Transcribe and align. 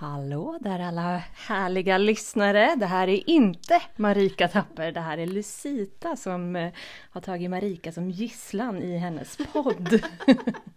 Hallå 0.00 0.58
där 0.60 0.78
alla 0.78 1.22
härliga 1.34 1.98
lyssnare! 1.98 2.74
Det 2.76 2.86
här 2.86 3.08
är 3.08 3.30
inte 3.30 3.82
Marika 3.96 4.48
Tapper, 4.48 4.92
det 4.92 5.00
här 5.00 5.18
är 5.18 5.26
Lucita 5.26 6.16
som 6.16 6.56
eh, 6.56 6.72
har 7.10 7.20
tagit 7.20 7.50
Marika 7.50 7.92
som 7.92 8.10
gisslan 8.10 8.82
i 8.82 8.98
hennes 8.98 9.38
podd. 9.52 10.02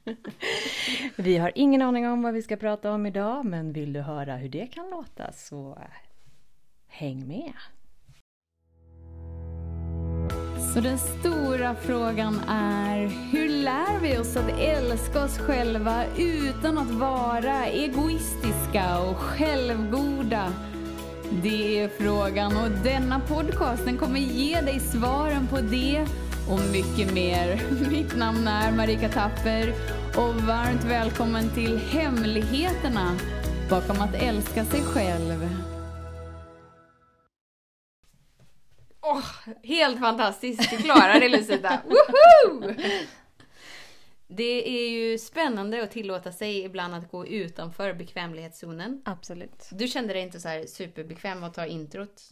vi 1.16 1.38
har 1.38 1.52
ingen 1.56 1.82
aning 1.82 2.08
om 2.08 2.22
vad 2.22 2.34
vi 2.34 2.42
ska 2.42 2.56
prata 2.56 2.92
om 2.92 3.06
idag, 3.06 3.46
men 3.46 3.74
vill 3.74 3.94
du 3.94 4.02
höra 4.02 4.36
hur 4.36 4.50
det 4.50 4.68
kan 4.68 4.90
låta 4.90 5.32
så 5.32 5.72
eh, 5.72 5.88
häng 6.88 7.28
med! 7.28 7.54
Så 10.74 10.80
den 10.80 10.98
stora 10.98 11.76
frågan 11.76 12.42
är, 12.48 13.08
hur 13.32 13.50
lär 13.50 14.00
vi 14.00 14.18
oss 14.18 14.38
att 14.38 14.60
älska 14.60 15.24
oss 15.24 15.38
själva 15.38 16.06
utan 16.18 16.78
att 16.78 16.92
vara 16.92 17.66
egoistiska 17.66 18.61
och 18.80 19.18
självgoda? 19.18 20.54
Det 21.44 21.80
är 21.80 21.90
frågan 21.90 22.58
och 22.58 22.72
denna 22.84 23.20
podcast 23.20 23.86
den 23.86 23.98
kommer 23.98 24.20
ge 24.20 24.62
dig 24.62 24.80
svaren 24.80 25.48
på 25.48 25.58
det 25.58 26.06
och 26.50 26.60
mycket 26.72 27.14
mer. 27.14 27.62
Mitt 27.90 28.18
namn 28.18 28.48
är 28.48 28.72
Marika 28.72 29.10
Tapper 29.10 29.74
och 30.18 30.36
varmt 30.36 30.84
välkommen 30.84 31.50
till 31.50 31.78
Hemligheterna 31.78 33.18
bakom 33.70 34.02
att 34.02 34.16
älska 34.16 34.66
sig 34.66 34.82
själv. 34.82 35.50
Oh, 39.02 39.54
helt 39.64 40.00
fantastiskt! 40.00 40.70
Du 40.70 40.78
klarade 40.78 41.20
det 41.20 41.30
Lucita! 41.30 41.82
Woho! 41.86 42.74
Det 44.34 44.70
är 44.70 44.90
ju 44.90 45.18
spännande 45.18 45.84
att 45.84 45.92
tillåta 45.92 46.32
sig 46.32 46.64
ibland 46.64 46.94
att 46.96 47.12
gå 47.12 47.28
utanför 47.28 47.94
bekvämlighetszonen. 47.94 49.02
Absolut. 49.06 49.70
Du 49.72 49.88
kände 49.88 50.14
dig 50.14 50.22
inte 50.22 50.40
så 50.40 50.48
här 50.48 50.66
superbekväm 50.66 51.44
att 51.44 51.54
ta 51.54 51.66
introt? 51.66 52.30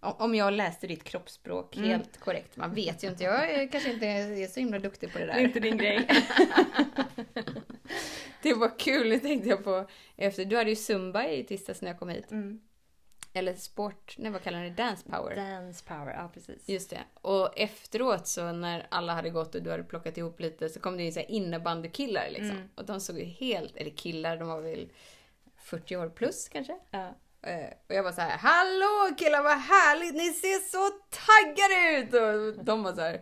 Om 0.00 0.34
jag 0.34 0.52
läste 0.52 0.86
ditt 0.86 1.04
kroppsspråk 1.04 1.76
Mm. 1.76 1.88
helt 1.90 2.20
korrekt. 2.20 2.56
Man 2.56 2.74
vet 2.74 3.04
ju 3.04 3.08
inte. 3.08 3.24
Jag 3.24 3.50
är, 3.50 3.68
kanske 3.72 3.92
inte 3.92 4.06
är 4.06 4.46
så 4.46 4.60
himla 4.60 4.78
duktig 4.78 5.12
på 5.12 5.18
det 5.18 5.26
där. 5.26 5.34
Det 5.34 5.40
är 5.40 5.44
inte 5.44 5.60
din 5.60 5.78
grej. 5.78 6.08
det 8.42 8.54
var 8.54 8.78
kul, 8.78 9.10
det 9.10 9.18
tänkte 9.18 9.48
jag 9.48 9.64
på 9.64 9.86
efter. 10.16 10.44
Du 10.44 10.56
hade 10.56 10.70
ju 10.70 10.76
zumba 10.76 11.26
i 11.26 11.44
tisdags 11.44 11.82
när 11.82 11.88
jag 11.88 11.98
kom 11.98 12.08
hit. 12.08 12.30
Mm. 12.30 12.60
Eller 13.36 13.54
sport, 13.54 14.14
nej 14.18 14.30
vad 14.32 14.42
kallar 14.42 14.58
ni 14.60 14.70
det? 14.70 14.76
Dance 14.82 15.04
power. 15.10 15.36
Dance 15.36 15.84
power, 15.84 16.14
ja 16.14 16.30
precis. 16.34 16.68
Just 16.68 16.90
det. 16.90 17.00
Och 17.20 17.58
efteråt 17.58 18.26
så 18.26 18.52
när 18.52 18.86
alla 18.90 19.14
hade 19.14 19.30
gått 19.30 19.54
och 19.54 19.62
du 19.62 19.70
hade 19.70 19.82
plockat 19.84 20.18
ihop 20.18 20.40
lite 20.40 20.68
så 20.68 20.80
kom 20.80 20.96
det 20.96 21.02
in 21.02 21.12
så 21.12 21.20
här 21.20 21.30
innebandykillar 21.30 22.26
liksom. 22.30 22.50
Mm. 22.50 22.68
Och 22.74 22.84
de 22.86 23.00
såg 23.00 23.18
ju 23.18 23.24
helt, 23.24 23.76
eller 23.76 23.90
killar, 23.90 24.36
de 24.36 24.48
var 24.48 24.60
väl 24.60 24.88
40 25.56 25.96
år 25.96 26.08
plus 26.08 26.48
kanske. 26.48 26.76
Ja. 26.90 27.14
Eh, 27.42 27.70
Och 27.88 27.94
jag 27.94 28.02
var 28.02 28.12
så 28.12 28.20
här, 28.20 28.38
hallå 28.38 29.16
killar 29.18 29.42
vad 29.42 29.58
härligt, 29.58 30.14
ni 30.14 30.32
ser 30.32 30.58
så 30.70 30.90
taggade 31.10 31.98
ut! 31.98 32.14
Och 32.58 32.64
de 32.64 32.82
var 32.82 32.92
så 32.94 33.00
här, 33.00 33.20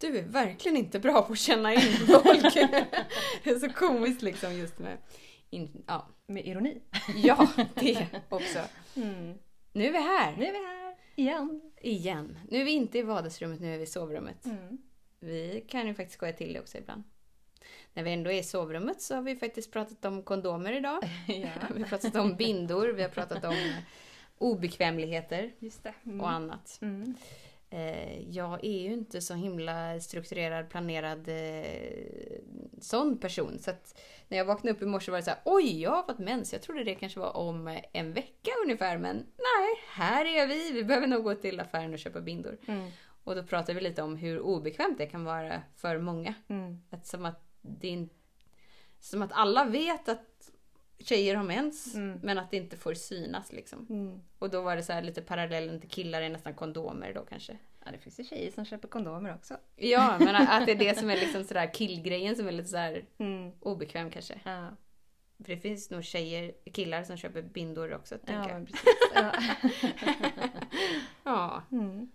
du 0.00 0.18
är 0.18 0.22
verkligen 0.22 0.76
inte 0.76 0.98
bra 0.98 1.22
på 1.22 1.32
att 1.32 1.38
känna 1.38 1.74
in 1.74 1.80
folk. 2.06 2.54
det 3.44 3.50
är 3.50 3.58
så 3.58 3.68
komiskt 3.72 4.22
liksom 4.22 4.54
just 4.54 4.78
med, 4.78 4.98
in, 5.50 5.84
ja, 5.86 6.08
Med 6.26 6.46
ironi. 6.46 6.82
ja 7.16 7.48
det 7.74 8.06
också. 8.28 8.58
Mm. 8.96 9.34
Nu 9.74 9.86
är 9.86 9.92
vi 9.92 9.98
här 9.98 10.36
Nu 10.36 10.46
är 10.46 10.52
vi 10.52 10.58
här 10.58 10.94
igen. 11.14 11.60
igen. 11.80 12.38
Nu 12.50 12.60
är 12.60 12.64
vi 12.64 12.70
inte 12.70 12.98
i 12.98 13.02
vardagsrummet, 13.02 13.60
nu 13.60 13.74
är 13.74 13.78
vi 13.78 13.82
i 13.84 13.86
sovrummet. 13.86 14.44
Mm. 14.44 14.78
Vi 15.20 15.64
kan 15.68 15.86
ju 15.86 15.94
faktiskt 15.94 16.16
skoja 16.16 16.32
till 16.32 16.52
det 16.52 16.60
också 16.60 16.78
ibland. 16.78 17.02
När 17.92 18.02
vi 18.02 18.12
ändå 18.12 18.30
är 18.32 18.38
i 18.38 18.42
sovrummet 18.42 19.02
så 19.02 19.14
har 19.14 19.22
vi 19.22 19.36
faktiskt 19.36 19.72
pratat 19.72 20.04
om 20.04 20.22
kondomer 20.22 20.72
idag. 20.72 21.02
Ja, 21.26 21.50
Vi 21.74 21.82
har 21.82 21.88
pratat 21.88 22.16
om 22.16 22.36
bindor, 22.36 22.88
vi 22.88 23.02
har 23.02 23.08
pratat 23.08 23.44
om 23.44 23.72
obekvämligheter. 24.38 25.52
Mm. 26.04 26.20
och 26.20 26.30
annat. 26.30 26.78
Mm. 26.82 27.14
Eh, 27.74 28.30
jag 28.30 28.64
är 28.64 28.78
ju 28.82 28.92
inte 28.92 29.20
så 29.20 29.34
himla 29.34 30.00
strukturerad, 30.00 30.70
planerad 30.70 31.28
eh, 31.28 32.38
sån 32.80 33.18
person. 33.18 33.58
Så 33.58 33.70
att 33.70 34.00
när 34.28 34.38
jag 34.38 34.44
vaknade 34.44 34.76
upp 34.76 34.82
i 34.82 34.86
morse 34.86 35.10
var 35.10 35.18
det 35.18 35.24
så 35.24 35.30
här, 35.30 35.40
oj, 35.44 35.82
jag 35.82 35.90
har 35.90 36.02
fått 36.02 36.18
mens. 36.18 36.52
Jag 36.52 36.62
trodde 36.62 36.84
det 36.84 36.94
kanske 36.94 37.20
var 37.20 37.36
om 37.36 37.78
en 37.92 38.12
vecka 38.12 38.50
ungefär, 38.64 38.98
men 38.98 39.16
nej, 39.16 39.82
här 39.88 40.24
är 40.24 40.46
vi. 40.46 40.72
Vi 40.72 40.84
behöver 40.84 41.06
nog 41.06 41.24
gå 41.24 41.34
till 41.34 41.60
affären 41.60 41.92
och 41.92 41.98
köpa 41.98 42.20
bindor. 42.20 42.58
Mm. 42.66 42.90
Och 43.24 43.36
då 43.36 43.42
pratade 43.42 43.74
vi 43.74 43.80
lite 43.80 44.02
om 44.02 44.16
hur 44.16 44.40
obekvämt 44.40 44.98
det 44.98 45.06
kan 45.06 45.24
vara 45.24 45.62
för 45.76 45.98
många. 45.98 46.34
Mm. 46.48 46.82
Att 46.90 47.06
som 47.06 47.24
att 47.24 47.44
det 47.62 48.08
som 49.00 49.22
att 49.22 49.32
alla 49.32 49.64
vet 49.64 50.08
att 50.08 50.50
tjejer 50.98 51.34
har 51.34 51.44
mens, 51.44 51.94
Mm. 51.94 52.20
men 52.22 52.38
att 52.38 52.50
det 52.50 52.56
inte 52.56 52.76
får 52.76 52.94
synas 52.94 53.52
liksom. 53.52 53.86
Mm. 53.90 54.20
Och 54.38 54.50
då 54.50 54.62
var 54.62 54.76
det 54.76 54.82
så 54.82 54.92
här 54.92 55.02
lite 55.02 55.22
parallellen 55.22 55.80
till 55.80 55.90
killar 55.90 56.22
är 56.22 56.28
nästan 56.28 56.54
kondomer 56.54 57.12
då 57.14 57.24
kanske. 57.24 57.58
Ja, 57.84 57.90
det 57.92 57.98
finns 57.98 58.20
ju 58.20 58.24
tjejer 58.24 58.50
som 58.50 58.64
köper 58.64 58.88
kondomer 58.88 59.34
också. 59.34 59.56
Ja, 59.76 60.16
men 60.18 60.36
att 60.36 60.66
det 60.66 60.72
är 60.72 60.76
det 60.76 60.98
som 60.98 61.10
är 61.10 61.16
liksom 61.16 61.44
sådär 61.44 61.74
killgrejen 61.74 62.36
som 62.36 62.48
är 62.48 62.52
lite 62.52 62.68
sådär 62.68 63.04
Mm. 63.18 63.52
obekväm 63.60 64.10
kanske. 64.10 64.40
Ja, 64.44 64.68
För 65.44 65.44
det 65.54 65.56
finns 65.56 65.90
nog 65.90 66.04
tjejer, 66.04 66.52
killar 66.72 67.04
som 67.04 67.16
köper 67.16 67.42
bindor 67.42 67.94
också, 67.94 68.18
tänker 68.18 68.50
ja 68.50 68.58
jag. 68.58 68.66
precis. 68.66 68.84
Ja. 69.14 69.32
Ja. 71.24 71.62
Mm. 71.72 72.10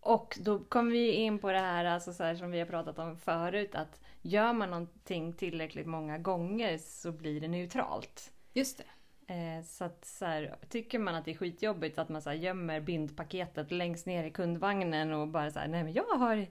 Och 0.00 0.38
då 0.40 0.58
kommer 0.58 0.90
vi 0.92 1.10
in 1.12 1.38
på 1.38 1.52
det 1.52 1.58
här, 1.58 1.84
alltså 1.84 2.12
så 2.12 2.24
här 2.24 2.34
som 2.34 2.50
vi 2.50 2.58
har 2.58 2.66
pratat 2.66 2.98
om 2.98 3.16
förut, 3.16 3.74
att 3.74 4.00
gör 4.22 4.52
man 4.52 4.70
någonting 4.70 5.32
tillräckligt 5.32 5.86
många 5.86 6.18
gånger 6.18 6.78
så 6.78 7.12
blir 7.12 7.40
det 7.40 7.48
neutralt. 7.48 8.32
just 8.52 8.78
det. 8.78 8.84
Eh, 9.26 9.64
så 9.64 9.84
att 9.84 10.04
så 10.04 10.24
här, 10.24 10.56
tycker 10.68 10.98
man 10.98 11.14
att 11.14 11.24
det 11.24 11.30
är 11.30 11.36
skitjobbigt 11.36 11.98
att 11.98 12.08
man 12.08 12.22
så 12.22 12.30
här, 12.30 12.36
gömmer 12.36 12.80
bindpaketet 12.80 13.70
längst 13.70 14.06
ner 14.06 14.24
i 14.24 14.30
kundvagnen 14.30 15.12
och 15.12 15.28
bara 15.28 15.50
så 15.50 15.58
här, 15.58 15.68
nej 15.68 15.84
men 15.84 15.92
jag 15.92 16.04
har, 16.04 16.46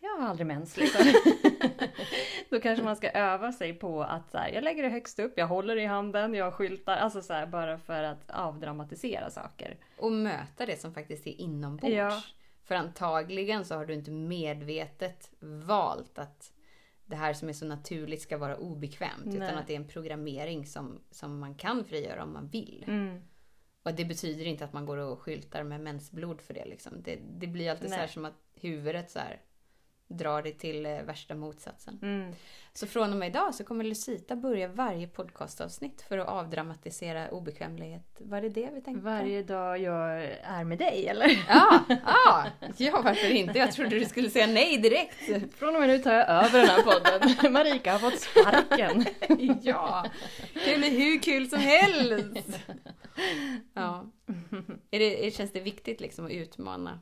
jag 0.00 0.10
har 0.10 0.28
aldrig 0.28 0.46
mens 0.46 0.76
liksom. 0.76 1.06
Då 2.50 2.60
kanske 2.60 2.84
man 2.84 2.96
ska 2.96 3.10
öva 3.10 3.52
sig 3.52 3.74
på 3.74 4.02
att 4.02 4.30
så 4.30 4.38
här, 4.38 4.48
jag 4.48 4.64
lägger 4.64 4.82
det 4.82 4.88
högst 4.88 5.18
upp, 5.18 5.32
jag 5.36 5.46
håller 5.46 5.76
i 5.76 5.86
handen, 5.86 6.34
jag 6.34 6.54
skyltar, 6.54 6.96
alltså 6.96 7.22
så 7.22 7.46
bara 7.48 7.78
för 7.78 8.02
att 8.02 8.30
avdramatisera 8.30 9.30
saker. 9.30 9.76
Och 9.96 10.12
möta 10.12 10.66
det 10.66 10.80
som 10.80 10.94
faktiskt 10.94 11.26
är 11.26 11.40
inombords. 11.40 11.94
Ja. 11.94 12.22
För 12.64 12.74
antagligen 12.74 13.64
så 13.64 13.74
har 13.74 13.86
du 13.86 13.94
inte 13.94 14.10
medvetet 14.10 15.30
valt 15.40 16.18
att 16.18 16.52
det 17.10 17.16
här 17.16 17.32
som 17.32 17.48
är 17.48 17.52
så 17.52 17.66
naturligt 17.66 18.22
ska 18.22 18.38
vara 18.38 18.56
obekvämt. 18.56 19.24
Nej. 19.24 19.36
Utan 19.36 19.58
att 19.58 19.66
det 19.66 19.72
är 19.72 19.76
en 19.76 19.88
programmering 19.88 20.66
som, 20.66 21.00
som 21.10 21.38
man 21.38 21.54
kan 21.54 21.84
frigöra 21.84 22.22
om 22.22 22.32
man 22.32 22.48
vill. 22.48 22.84
Mm. 22.88 23.20
Och 23.82 23.94
det 23.94 24.04
betyder 24.04 24.44
inte 24.44 24.64
att 24.64 24.72
man 24.72 24.86
går 24.86 24.96
och 24.96 25.20
skyltar 25.20 25.62
med 25.62 25.80
mensblod 25.80 26.40
för 26.40 26.54
det. 26.54 26.64
Liksom. 26.64 27.02
Det, 27.02 27.18
det 27.38 27.46
blir 27.46 27.70
alltid 27.70 27.88
så 27.88 27.94
här 27.94 28.02
Nej. 28.02 28.12
som 28.12 28.24
att 28.24 28.34
huvudet 28.54 29.10
så 29.10 29.18
här 29.18 29.40
drar 30.10 30.42
det 30.42 30.52
till 30.52 30.86
eh, 30.86 31.02
värsta 31.02 31.34
motsatsen. 31.34 31.98
Mm. 32.02 32.32
Så 32.72 32.86
från 32.86 33.12
och 33.12 33.18
med 33.18 33.28
idag 33.28 33.54
så 33.54 33.64
kommer 33.64 33.84
Lucita 33.84 34.36
börja 34.36 34.68
varje 34.68 35.06
podcastavsnitt 35.06 36.02
för 36.08 36.18
att 36.18 36.28
avdramatisera 36.28 37.28
obekvämlighet. 37.30 38.16
Var 38.18 38.40
det 38.40 38.48
det 38.48 38.70
vi 38.74 38.80
tänkte? 38.80 39.04
Varje 39.04 39.42
dag 39.42 39.78
jag 39.78 40.22
är 40.42 40.64
med 40.64 40.78
dig 40.78 41.06
eller? 41.08 41.44
Ja, 41.48 41.84
ja, 41.88 42.46
ja, 42.76 43.02
varför 43.04 43.30
inte? 43.30 43.58
Jag 43.58 43.72
trodde 43.72 43.98
du 43.98 44.04
skulle 44.04 44.30
säga 44.30 44.46
nej 44.46 44.78
direkt. 44.78 45.54
Från 45.56 45.74
och 45.74 45.80
med 45.80 45.88
nu 45.88 45.98
tar 45.98 46.14
jag 46.14 46.28
över 46.28 46.58
den 46.58 46.68
här 46.68 46.82
podden. 46.82 47.52
Marika 47.52 47.92
har 47.92 47.98
fått 47.98 48.20
sparken. 48.20 49.04
Ja, 49.62 50.06
det 50.54 50.78
blir 50.78 50.90
hur 50.90 51.18
kul 51.22 51.50
som 51.50 51.58
helst. 51.58 52.58
Ja. 53.74 54.12
Är 54.90 54.98
det, 54.98 55.34
känns 55.34 55.52
det 55.52 55.60
viktigt 55.60 56.00
liksom 56.00 56.24
att 56.26 56.32
utmana? 56.32 57.00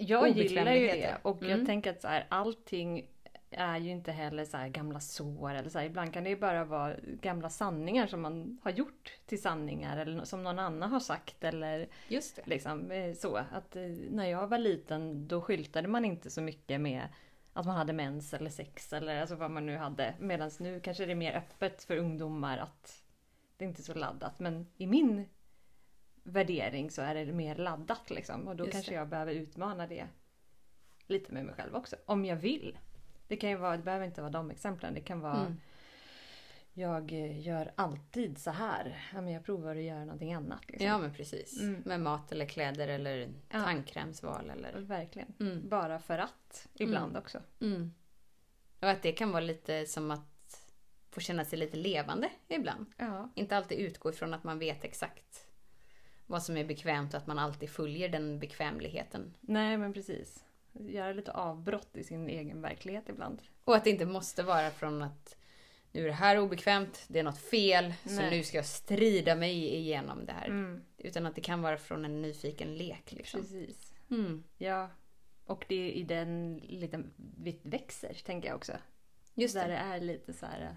Jag 0.00 0.28
gillar 0.28 0.72
ju 0.74 0.86
det 0.86 1.16
och 1.22 1.38
jag 1.42 1.50
Mm. 1.50 1.66
tänker 1.66 1.90
att 1.90 2.02
så 2.02 2.08
här, 2.08 2.26
allting 2.28 3.06
är 3.50 3.78
ju 3.78 3.90
inte 3.90 4.12
heller 4.12 4.44
så 4.44 4.58
gamla 4.68 5.00
sår 5.00 5.54
eller 5.54 5.68
så 5.68 5.78
här, 5.78 5.86
ibland 5.86 6.12
kan 6.14 6.24
det 6.24 6.30
ju 6.30 6.36
bara 6.36 6.64
vara 6.64 6.96
gamla 7.02 7.50
sanningar 7.50 8.06
som 8.06 8.20
man 8.20 8.58
har 8.62 8.70
gjort 8.70 9.12
till 9.26 9.42
sanningar 9.42 9.96
eller 9.96 10.24
som 10.24 10.42
någon 10.42 10.58
annan 10.58 10.92
har 10.92 11.00
sagt 11.00 11.44
eller 11.44 11.88
Just 12.08 12.36
det. 12.36 12.42
liksom 12.46 12.90
eh, 12.90 13.14
så. 13.14 13.36
Att 13.36 13.76
eh, 13.76 13.82
när 14.10 14.26
jag 14.26 14.46
var 14.46 14.58
liten 14.58 15.28
då 15.28 15.40
skyltade 15.40 15.88
man 15.88 16.04
inte 16.04 16.30
så 16.30 16.40
mycket 16.42 16.80
med 16.80 17.02
att 17.52 17.66
man 17.66 17.76
hade 17.76 17.92
mens 17.92 18.34
eller 18.34 18.50
sex 18.50 18.92
eller 18.92 19.20
alltså 19.20 19.34
vad 19.36 19.50
man 19.50 19.66
nu 19.66 19.76
hade. 19.76 20.14
Medan 20.18 20.50
nu 20.60 20.80
kanske 20.80 21.06
det 21.06 21.12
är 21.12 21.16
mer 21.16 21.32
öppet 21.36 21.82
för 21.84 21.96
ungdomar 21.96 22.58
att 22.58 23.02
det 23.56 23.64
är 23.64 23.68
inte 23.68 23.80
är 23.82 23.84
så 23.84 23.94
laddat. 23.94 24.38
Men 24.38 24.66
i 24.76 24.86
min 24.86 25.24
värdering 26.22 26.90
så 26.90 27.02
är 27.02 27.14
det 27.14 27.32
mer 27.32 27.54
laddat 27.56 28.10
liksom. 28.10 28.48
Och 28.48 28.56
då 28.56 28.64
Just 28.64 28.72
kanske 28.72 28.90
det. 28.90 28.96
jag 28.96 29.08
behöver 29.08 29.32
utmana 29.32 29.86
det 29.86 30.06
lite 31.06 31.32
med 31.32 31.44
mig 31.44 31.54
själv 31.54 31.74
också. 31.76 31.96
Om 32.06 32.24
jag 32.24 32.36
vill. 32.36 32.78
Det 33.28 33.36
kan 33.36 33.50
ju 33.50 33.56
vara, 33.56 33.76
det 33.76 33.82
behöver 33.82 34.06
inte 34.06 34.20
vara 34.20 34.30
de 34.32 34.50
exemplen. 34.50 34.94
Det 34.94 35.00
kan 35.00 35.20
vara 35.20 35.40
Mm. 35.40 35.60
jag 36.72 37.12
eh, 37.12 37.40
gör 37.46 37.72
alltid 37.74 38.38
så 38.38 38.50
här. 38.50 39.02
Ja, 39.14 39.20
men 39.20 39.32
jag 39.32 39.44
provar 39.44 39.76
att 39.76 39.82
göra 39.82 40.04
någonting 40.04 40.32
annat. 40.34 40.60
Liksom. 40.68 40.86
Ja, 40.86 40.98
men 40.98 41.14
precis. 41.14 41.60
Mm. 41.60 41.82
Med 41.86 42.00
mat 42.00 42.32
eller 42.32 42.46
kläder 42.46 42.88
eller 42.88 43.32
Ja. 43.50 43.64
tandkrämsval 43.64 44.50
eller... 44.50 44.80
Verkligen. 44.80 45.34
Mm. 45.40 45.68
Bara 45.68 45.98
för 45.98 46.18
att 46.18 46.68
ibland 46.74 47.16
också. 47.16 47.38
Mm. 47.60 47.92
Och 48.80 48.88
att 48.90 49.02
det 49.02 49.12
kan 49.12 49.30
vara 49.30 49.40
lite 49.40 49.86
som 49.86 50.10
att 50.10 50.26
få 51.10 51.20
känna 51.20 51.44
sig 51.44 51.58
lite 51.58 51.76
levande 51.76 52.30
ibland. 52.48 52.86
Ja. 52.96 53.30
Inte 53.34 53.56
alltid 53.56 53.78
utgå 53.78 54.10
ifrån 54.10 54.34
att 54.34 54.44
man 54.44 54.58
vet 54.58 54.84
exakt 54.84 55.46
vad 56.30 56.42
som 56.42 56.56
är 56.56 56.64
bekvämt 56.64 57.14
och 57.14 57.20
att 57.20 57.26
man 57.26 57.38
alltid 57.38 57.70
följer 57.70 58.08
den 58.08 58.38
bekvämligheten. 58.38 59.34
Nej 59.40 59.76
men 59.76 59.92
precis. 59.92 60.44
Göra 60.72 61.12
lite 61.12 61.32
avbrott 61.32 61.96
i 61.96 62.04
sin 62.04 62.28
egen 62.28 62.62
verklighet 62.62 63.08
ibland. 63.08 63.42
Och 63.64 63.76
att 63.76 63.84
det 63.84 63.90
inte 63.90 64.06
måste 64.06 64.42
vara 64.42 64.70
från 64.70 65.02
att 65.02 65.36
nu 65.92 66.02
är 66.02 66.06
det 66.06 66.12
här 66.12 66.38
obekvämt, 66.38 67.04
det 67.08 67.18
är 67.18 67.22
något 67.22 67.38
fel, 67.38 67.94
så 68.04 68.14
Nej. 68.14 68.30
nu 68.30 68.42
ska 68.42 68.56
jag 68.56 68.66
strida 68.66 69.34
mig 69.34 69.74
igenom 69.74 70.26
det 70.26 70.32
här. 70.32 70.46
Mm, 70.46 70.82
Utan 70.98 71.26
att 71.26 71.34
det 71.34 71.40
kan 71.40 71.62
vara 71.62 71.76
från 71.76 72.04
en 72.04 72.22
nyfiken 72.22 72.74
lek. 72.74 73.12
Liksom. 73.12 73.40
precis. 73.40 73.94
Mm. 74.10 74.44
Ja. 74.58 74.90
Och 75.44 75.64
det 75.68 75.74
är 75.74 75.90
i 75.90 76.02
den 76.02 76.56
liten 76.56 77.10
vi 77.16 77.60
växer, 77.62 78.14
tänker 78.24 78.48
jag 78.48 78.56
också. 78.56 78.72
Just 79.34 79.54
Där 79.54 79.68
det. 79.68 79.74
det 79.74 79.78
är 79.78 80.00
lite 80.00 80.32
så 80.32 80.46
här 80.46 80.76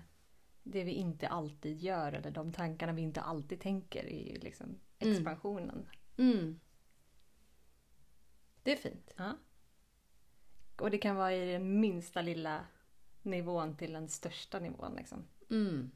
det 0.63 0.83
vi 0.83 0.91
inte 0.91 1.27
alltid 1.27 1.77
gör 1.79 2.13
eller 2.13 2.31
de 2.31 2.51
tankarna 2.53 2.93
vi 2.93 3.01
inte 3.01 3.21
alltid 3.21 3.59
tänker 3.59 4.03
ju 4.03 4.39
liksom 4.39 4.79
Mm. 4.99 5.13
expansionen. 5.15 5.89
Mm. 6.17 6.59
Det 8.63 8.71
är 8.71 8.75
fint. 8.75 9.13
Ja. 9.17 9.37
Och 10.77 10.91
det 10.91 10.97
kan 10.97 11.15
vara 11.15 11.33
i 11.33 11.51
den 11.51 11.79
minsta 11.79 12.21
lilla 12.21 12.65
nivån 13.21 13.77
till 13.77 13.93
den 13.93 14.09
största 14.09 14.59
nivån 14.59 14.95
liksom. 14.95 15.25
Mm. 15.49 15.91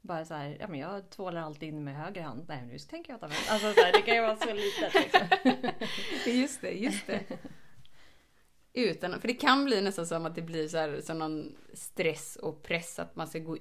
Bara 0.00 0.24
så 0.24 0.34
här, 0.34 0.56
ja 0.60 0.68
men 0.68 0.80
jag 0.80 1.10
tvålar 1.10 1.40
alltid 1.40 1.68
in 1.68 1.84
med 1.84 1.96
höger 1.96 2.22
hand. 2.22 2.44
Nej 2.48 2.66
nu 2.66 2.78
tänker 2.78 3.12
jag 3.12 3.20
ta 3.20 3.26
vänster. 3.26 3.52
Alltså 3.52 3.72
så 3.72 3.80
här, 3.80 3.92
det 3.92 4.02
kan 4.02 4.14
ju 4.14 4.20
vara 4.20 4.36
så 4.36 4.54
litet 4.54 4.94
liksom. 4.94 5.26
Just 6.40 6.60
det, 6.60 6.70
just 6.72 7.06
det. 7.06 7.38
Utan, 8.72 9.20
för 9.20 9.28
det 9.28 9.34
kan 9.34 9.64
bli 9.64 9.80
nästan 9.80 10.06
som 10.06 10.26
att 10.26 10.34
det 10.34 10.42
blir 10.42 10.68
så 10.68 10.78
här, 10.78 11.00
som 11.00 11.18
någon 11.18 11.56
stress 11.72 12.36
och 12.36 12.62
press 12.62 12.98
att 12.98 13.16
man 13.16 13.26
ska 13.26 13.38
gå, 13.38 13.56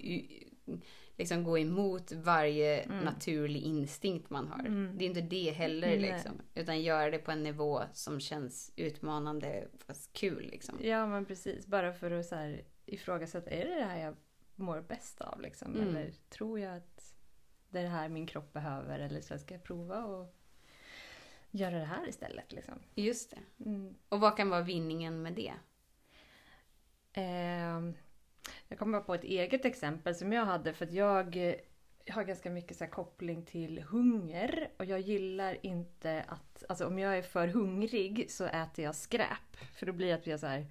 liksom 1.18 1.44
gå 1.44 1.58
emot 1.58 2.12
varje 2.12 2.88
naturlig 2.88 3.62
instinkt 3.62 4.30
man 4.30 4.48
har. 4.48 4.60
Mm. 4.60 4.98
Det 4.98 5.06
är 5.06 5.08
inte 5.08 5.22
det 5.22 5.52
heller 5.52 6.00
liksom. 6.00 6.42
Utan 6.56 6.82
göra 6.82 7.12
det 7.12 7.18
på 7.18 7.32
en 7.32 7.44
nivå 7.44 7.82
som 7.94 8.20
känns 8.20 8.74
utmanande 8.76 9.68
fast 9.88 10.14
kul 10.14 10.48
liksom. 10.52 10.78
Ja 10.82 11.08
men 11.08 11.26
precis, 11.26 11.68
bara 11.68 11.94
för 11.94 12.12
att 12.12 12.26
så 12.26 12.36
här, 12.36 12.64
ifrågasätta, 12.86 13.50
är 13.50 13.66
det 13.66 13.76
det 13.76 13.86
här 13.86 14.00
jag 14.00 14.16
mår 14.56 14.82
bäst 14.82 15.22
av 15.22 15.42
liksom? 15.42 15.76
Mm. 15.76 15.88
Eller 15.88 16.12
tror 16.30 16.60
jag 16.60 16.78
att 16.78 17.16
det 17.70 17.80
är 17.80 17.84
det 17.84 17.90
här 17.90 18.10
min 18.10 18.28
kropp 18.28 18.54
behöver? 18.54 19.00
Eller 19.00 19.22
så 19.22 19.38
ska 19.38 19.54
jag 19.54 19.64
prova 19.64 20.06
och 20.06 20.36
göra 21.52 21.80
det 21.80 21.86
här 21.86 22.10
istället 22.10 22.52
liksom? 22.52 22.80
Just 22.96 23.30
det. 23.30 23.66
Mm. 23.66 23.96
Och 24.10 24.20
vad 24.20 24.38
kan 24.38 24.50
vara 24.50 24.62
vinningen 24.62 25.22
med 25.22 25.34
det? 25.34 25.54
Ehm, 27.14 27.94
jag 28.68 28.80
kommer 28.80 29.00
bara 29.00 29.06
på 29.06 29.14
ett 29.14 29.24
eget 29.24 29.66
exempel 29.66 30.16
som 30.16 30.34
jag 30.34 30.46
hade 30.46 30.74
för 30.74 30.86
att 30.86 30.94
jag 30.94 31.50
eh, 31.50 31.56
har 32.10 32.24
ganska 32.24 32.50
mycket 32.50 32.78
så 32.78 32.88
koppling 32.88 33.46
till 33.46 33.84
hunger 33.84 34.70
och 34.78 34.86
jag 34.86 35.00
gillar 35.00 35.66
inte 35.66 36.26
att, 36.28 36.64
alltså 36.70 36.88
om 36.88 37.00
jag 37.00 37.18
är 37.18 37.22
för 37.22 37.48
hungrig 37.48 38.32
så 38.32 38.46
äter 38.46 38.86
jag 38.86 38.96
skräp. 38.96 39.58
För 39.76 39.86
då 39.86 39.94
blir 39.94 40.08
det 40.08 40.14
att 40.14 40.28
jag 40.28 40.40
så 40.40 40.48
här 40.48 40.66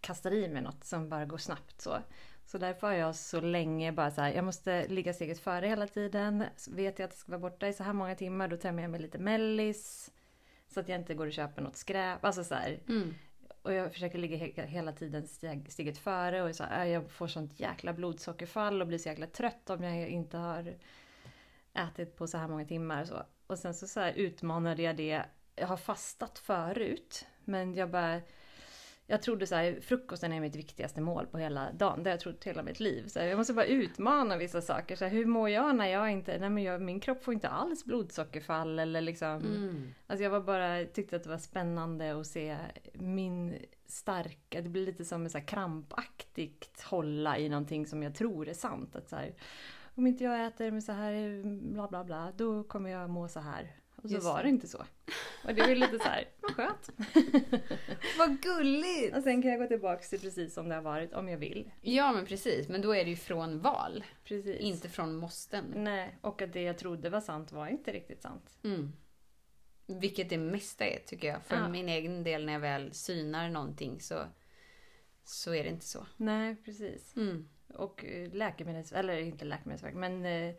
kastar 0.00 0.32
i 0.32 0.48
mig 0.48 0.62
något 0.62 0.84
som 0.84 1.08
bara 1.08 1.24
går 1.24 1.38
snabbt 1.38 1.80
så. 1.80 1.98
Så 2.44 2.58
därför 2.58 2.86
har 2.86 2.94
jag 2.94 3.16
så 3.16 3.40
länge 3.40 3.92
bara 3.92 4.10
så 4.10 4.20
här, 4.20 4.32
jag 4.32 4.44
måste 4.44 4.88
ligga 4.88 5.12
steget 5.12 5.40
före 5.40 5.66
hela 5.66 5.86
tiden. 5.86 6.44
Så 6.56 6.72
vet 6.74 6.98
jag 6.98 7.06
att 7.06 7.10
det 7.10 7.16
ska 7.16 7.32
vara 7.32 7.50
borta 7.50 7.68
i 7.68 7.72
så 7.72 7.82
här 7.82 7.92
många 7.92 8.14
timmar, 8.14 8.48
då 8.48 8.56
tar 8.56 8.68
jag 8.68 8.76
med 8.76 8.90
mig 8.90 9.00
lite 9.00 9.18
mellis. 9.18 10.10
Så 10.72 10.80
att 10.80 10.88
jag 10.88 10.98
inte 11.00 11.14
går 11.14 11.26
och 11.26 11.32
köper 11.32 11.62
något 11.62 11.76
skräp. 11.76 12.24
Alltså 12.24 12.44
så 12.44 12.54
här, 12.54 12.80
Mm. 12.88 13.14
och 13.62 13.72
jag 13.72 13.92
försöker 13.92 14.18
ligga 14.18 14.36
he- 14.36 14.66
hela 14.66 14.92
tiden 14.92 15.26
steg, 15.26 15.72
steget 15.72 15.98
före 15.98 16.42
och 16.42 16.56
så, 16.56 16.64
äh, 16.64 16.86
jag 16.88 17.10
får 17.10 17.26
sånt 17.26 17.60
jäkla 17.60 17.92
blodsockerfall 17.92 18.80
och 18.80 18.86
blir 18.88 18.98
så 18.98 19.08
jäkla 19.08 19.26
trött 19.26 19.70
om 19.70 19.82
jag 19.82 20.08
inte 20.08 20.36
har 20.36 20.74
ätit 21.74 22.16
på 22.16 22.26
så 22.26 22.38
här 22.38 22.48
många 22.48 22.64
timmar. 22.64 23.02
Och, 23.02 23.08
så. 23.08 23.22
och 23.46 23.58
sen 23.58 23.74
så, 23.74 23.86
så 23.86 24.00
här 24.00 24.12
utmanade 24.12 24.82
jag 24.82 24.96
det. 24.96 25.22
Jag 25.56 25.66
har 25.66 25.76
fastat 25.76 26.38
förut 26.38 27.26
men 27.44 27.74
jag 27.74 27.90
bara 27.90 28.20
jag 29.06 29.22
trodde 29.22 29.46
så 29.46 29.54
här, 29.54 29.78
frukosten 29.80 30.32
är 30.32 30.40
mitt 30.40 30.56
viktigaste 30.56 31.00
mål 31.00 31.26
på 31.26 31.38
hela 31.38 31.72
dagen. 31.72 32.02
Det 32.02 32.10
har 32.10 32.14
jag 32.14 32.20
trott 32.20 32.44
hela 32.44 32.62
mitt 32.62 32.80
liv. 32.80 33.08
Så 33.08 33.20
här, 33.20 33.26
jag 33.26 33.38
måste 33.38 33.52
bara 33.52 33.66
utmana 33.66 34.36
vissa 34.36 34.60
saker. 34.60 34.96
Så 34.96 35.04
här, 35.04 35.12
hur 35.12 35.26
mår 35.26 35.48
jag 35.48 35.76
när 35.76 35.86
jag 35.86 36.10
inte... 36.10 36.38
Nej 36.38 36.50
men 36.50 36.62
jag, 36.62 36.82
min 36.82 37.00
kropp 37.00 37.24
får 37.24 37.34
inte 37.34 37.48
alls 37.48 37.84
blodsockerfall 37.84 38.78
eller 38.78 39.00
liksom... 39.00 39.28
Mm. 39.28 39.94
Alltså 40.06 40.22
jag 40.22 40.30
var 40.30 40.40
bara, 40.40 40.84
tyckte 40.84 41.16
att 41.16 41.24
det 41.24 41.30
var 41.30 41.38
spännande 41.38 42.20
att 42.20 42.26
se 42.26 42.56
min 42.94 43.58
starka, 43.86 44.60
det 44.60 44.68
blir 44.68 44.86
lite 44.86 45.04
som 45.04 45.24
en 45.24 45.30
så 45.30 45.40
krampaktigt 45.40 46.82
hålla 46.82 47.38
i 47.38 47.48
någonting 47.48 47.86
som 47.86 48.02
jag 48.02 48.14
tror 48.14 48.48
är 48.48 48.54
sant. 48.54 48.96
Att 48.96 49.08
så 49.08 49.16
om 49.94 50.06
inte 50.06 50.24
jag 50.24 50.46
äter 50.46 50.70
med 50.70 50.84
så 50.84 50.92
här 50.92 51.42
bla 51.72 51.88
bla 51.88 52.04
bla, 52.04 52.32
då 52.36 52.64
kommer 52.64 52.90
jag 52.90 53.10
må 53.10 53.28
så 53.28 53.40
här. 53.40 53.81
Och 54.02 54.08
så 54.08 54.14
Just 54.14 54.26
var 54.26 54.42
det. 54.42 54.48
inte 54.48 54.68
så. 54.68 54.78
Och 55.44 55.54
det 55.54 55.60
var 55.66 55.74
lite 55.74 55.98
så 55.98 56.04
här, 56.08 56.28
skönt. 56.42 56.90
Vad 58.18 58.42
gulligt! 58.42 59.16
Och 59.16 59.22
sen 59.22 59.42
kan 59.42 59.50
jag 59.50 59.60
gå 59.60 59.66
tillbaka 59.66 60.02
till 60.02 60.20
precis 60.20 60.54
som 60.54 60.68
det 60.68 60.74
har 60.74 60.82
varit 60.82 61.12
om 61.12 61.28
jag 61.28 61.38
vill. 61.38 61.70
Ja 61.80 62.12
men 62.12 62.26
precis, 62.26 62.68
men 62.68 62.80
då 62.82 62.94
är 62.94 63.04
det 63.04 63.10
ju 63.10 63.16
från 63.16 63.60
val. 63.60 64.04
Precis. 64.24 64.60
Inte 64.60 64.88
från 64.88 65.16
måsten. 65.16 65.64
Nej, 65.76 66.18
och 66.20 66.42
att 66.42 66.52
det 66.52 66.62
jag 66.62 66.78
trodde 66.78 67.10
var 67.10 67.20
sant 67.20 67.52
var 67.52 67.66
inte 67.66 67.92
riktigt 67.92 68.22
sant. 68.22 68.58
Mm. 68.64 68.92
Vilket 69.86 70.30
det 70.30 70.38
mesta 70.38 70.84
är 70.86 70.98
tycker 71.06 71.28
jag. 71.28 71.42
För 71.42 71.56
Ja. 71.56 71.68
min 71.68 71.88
egen 71.88 72.24
del 72.24 72.46
när 72.46 72.52
jag 72.52 72.60
väl 72.60 72.92
synar 72.94 73.48
någonting 73.48 74.00
så, 74.00 74.22
så 75.24 75.54
är 75.54 75.62
det 75.64 75.70
inte 75.70 75.86
så. 75.86 76.06
Nej, 76.16 76.56
precis. 76.64 77.16
Mm. 77.16 77.48
Och 77.74 78.04
eh, 78.04 78.32
läkemedels... 78.32 78.92
Eller 78.92 79.16
inte 79.18 79.44
läkemedelsverk, 79.44 79.94
men 79.94 80.24
eh, 80.26 80.54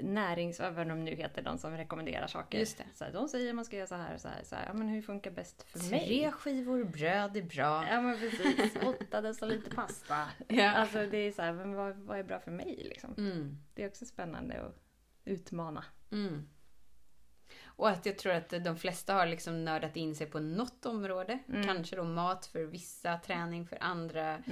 närings... 0.00 0.60
Vad 0.60 0.88
de 0.88 1.04
nu 1.04 1.14
heter, 1.14 1.42
de 1.42 1.58
som 1.58 1.76
rekommenderar 1.76 2.26
saker. 2.26 2.58
Just 2.58 2.78
det. 2.78 2.84
Så 2.94 3.04
här, 3.04 3.12
de 3.12 3.28
säger 3.28 3.52
man 3.52 3.64
ska 3.64 3.76
göra 3.76 3.86
så 3.86 3.94
här 3.94 4.14
och 4.14 4.20
så 4.20 4.28
här. 4.28 4.42
Så 4.44 4.56
här 4.56 4.66
ja, 4.66 4.72
men 4.72 4.88
hur 4.88 5.02
funkar 5.02 5.30
bäst 5.30 5.62
för 5.62 5.78
mig? 5.78 6.06
Tre 6.06 6.32
skivor 6.32 6.84
bröd 6.84 7.36
är 7.36 7.42
bra. 7.42 7.86
Ja 7.88 8.00
men 8.00 8.18
precis. 8.18 8.76
Åtta 8.82 9.20
deciliter 9.20 9.70
pasta. 9.70 10.28
Ja. 10.48 10.70
Alltså 10.70 11.06
det 11.06 11.16
är 11.16 11.32
så 11.32 11.42
här, 11.42 11.52
men 11.52 11.74
vad, 11.74 11.96
vad 11.96 12.18
är 12.18 12.22
bra 12.22 12.40
för 12.40 12.50
mig 12.50 12.86
liksom? 12.88 13.14
Mm. 13.18 13.58
Det 13.74 13.82
är 13.82 13.88
också 13.88 14.06
spännande 14.06 14.60
att 14.60 14.76
utmana. 15.24 15.84
Mm. 16.12 16.48
Och 17.64 17.88
att 17.88 18.06
jag 18.06 18.18
tror 18.18 18.32
att 18.32 18.50
de 18.64 18.76
flesta 18.76 19.14
har 19.14 19.26
liksom 19.26 19.64
nördat 19.64 19.96
in 19.96 20.14
sig 20.14 20.26
på 20.26 20.40
något 20.40 20.86
område. 20.86 21.38
Mm. 21.48 21.66
Kanske 21.66 21.96
då 21.96 22.04
mat 22.04 22.46
för 22.46 22.64
vissa, 22.64 23.18
träning 23.18 23.66
för 23.66 23.78
andra, 23.80 24.42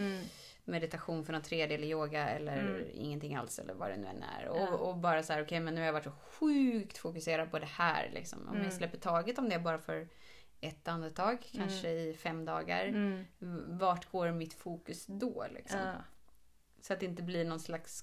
meditation 0.71 1.25
för 1.25 1.33
något 1.33 1.45
tredje 1.45 1.77
eller 1.77 1.87
yoga 1.89 2.29
eller 2.29 2.59
Mm. 2.59 2.85
ingenting 2.95 3.35
alls 3.37 3.59
eller 3.59 3.75
vad 3.75 3.91
det 3.91 3.97
nu 3.97 4.07
än 4.07 4.23
är. 4.23 4.45
Ja. 4.45 4.51
Och, 4.51 4.89
och 4.89 4.97
bara 4.97 5.23
så 5.23 5.33
här, 5.33 5.43
okej 5.45 5.61
men 5.61 5.75
nu 5.75 5.81
har 5.81 5.87
jag 5.87 5.93
varit 5.93 6.05
så 6.05 6.11
sjukt 6.11 6.99
fokuserad 6.99 7.51
på 7.51 7.59
det 7.59 7.67
här 7.67 8.11
liksom. 8.15 8.39
Om 8.43 8.49
Mm. 8.55 8.63
jag 8.65 8.73
släpper 8.73 8.99
taget 8.99 9.39
om 9.39 9.49
det 9.49 9.59
bara 9.59 9.79
för 9.79 10.09
ett 10.61 10.89
andetag, 10.89 11.39
kanske 11.53 11.91
i 11.91 12.15
fem 12.15 12.45
dagar. 12.45 12.85
Mm. 12.87 13.25
Vart 13.79 14.11
går 14.11 14.33
mitt 14.33 14.55
fokus 14.55 15.07
då 15.07 15.47
liksom? 15.51 15.81
Ja. 15.81 15.93
Så 16.83 16.93
att 16.93 17.01
det 17.01 17.07
inte 17.07 17.23
blir 17.23 17.45
någon 17.45 17.61
slags 17.61 18.03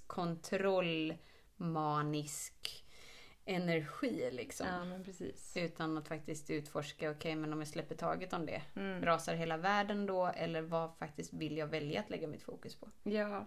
kontrollmanisk 1.57 2.85
energi 3.47 4.29
liksom. 4.31 4.67
ja. 5.55 5.61
Utan 5.61 5.97
att 5.97 6.07
faktiskt 6.07 6.49
utforska, 6.49 7.11
okej 7.11 7.35
men 7.35 7.53
om 7.53 7.59
jag 7.59 7.67
släpper 7.67 7.95
taget 7.95 8.33
om 8.33 8.45
det, 8.45 8.61
Mm. 8.75 9.05
rasar 9.05 9.35
hela 9.35 9.57
världen 9.57 10.05
då? 10.05 10.25
Eller 10.25 10.61
vad 10.61 10.95
faktiskt 10.95 11.33
vill 11.33 11.57
jag 11.57 11.67
välja 11.67 11.99
att 11.99 12.09
lägga 12.09 12.27
mitt 12.27 12.43
fokus 12.43 12.75
på? 12.75 12.89
Ja. 13.03 13.45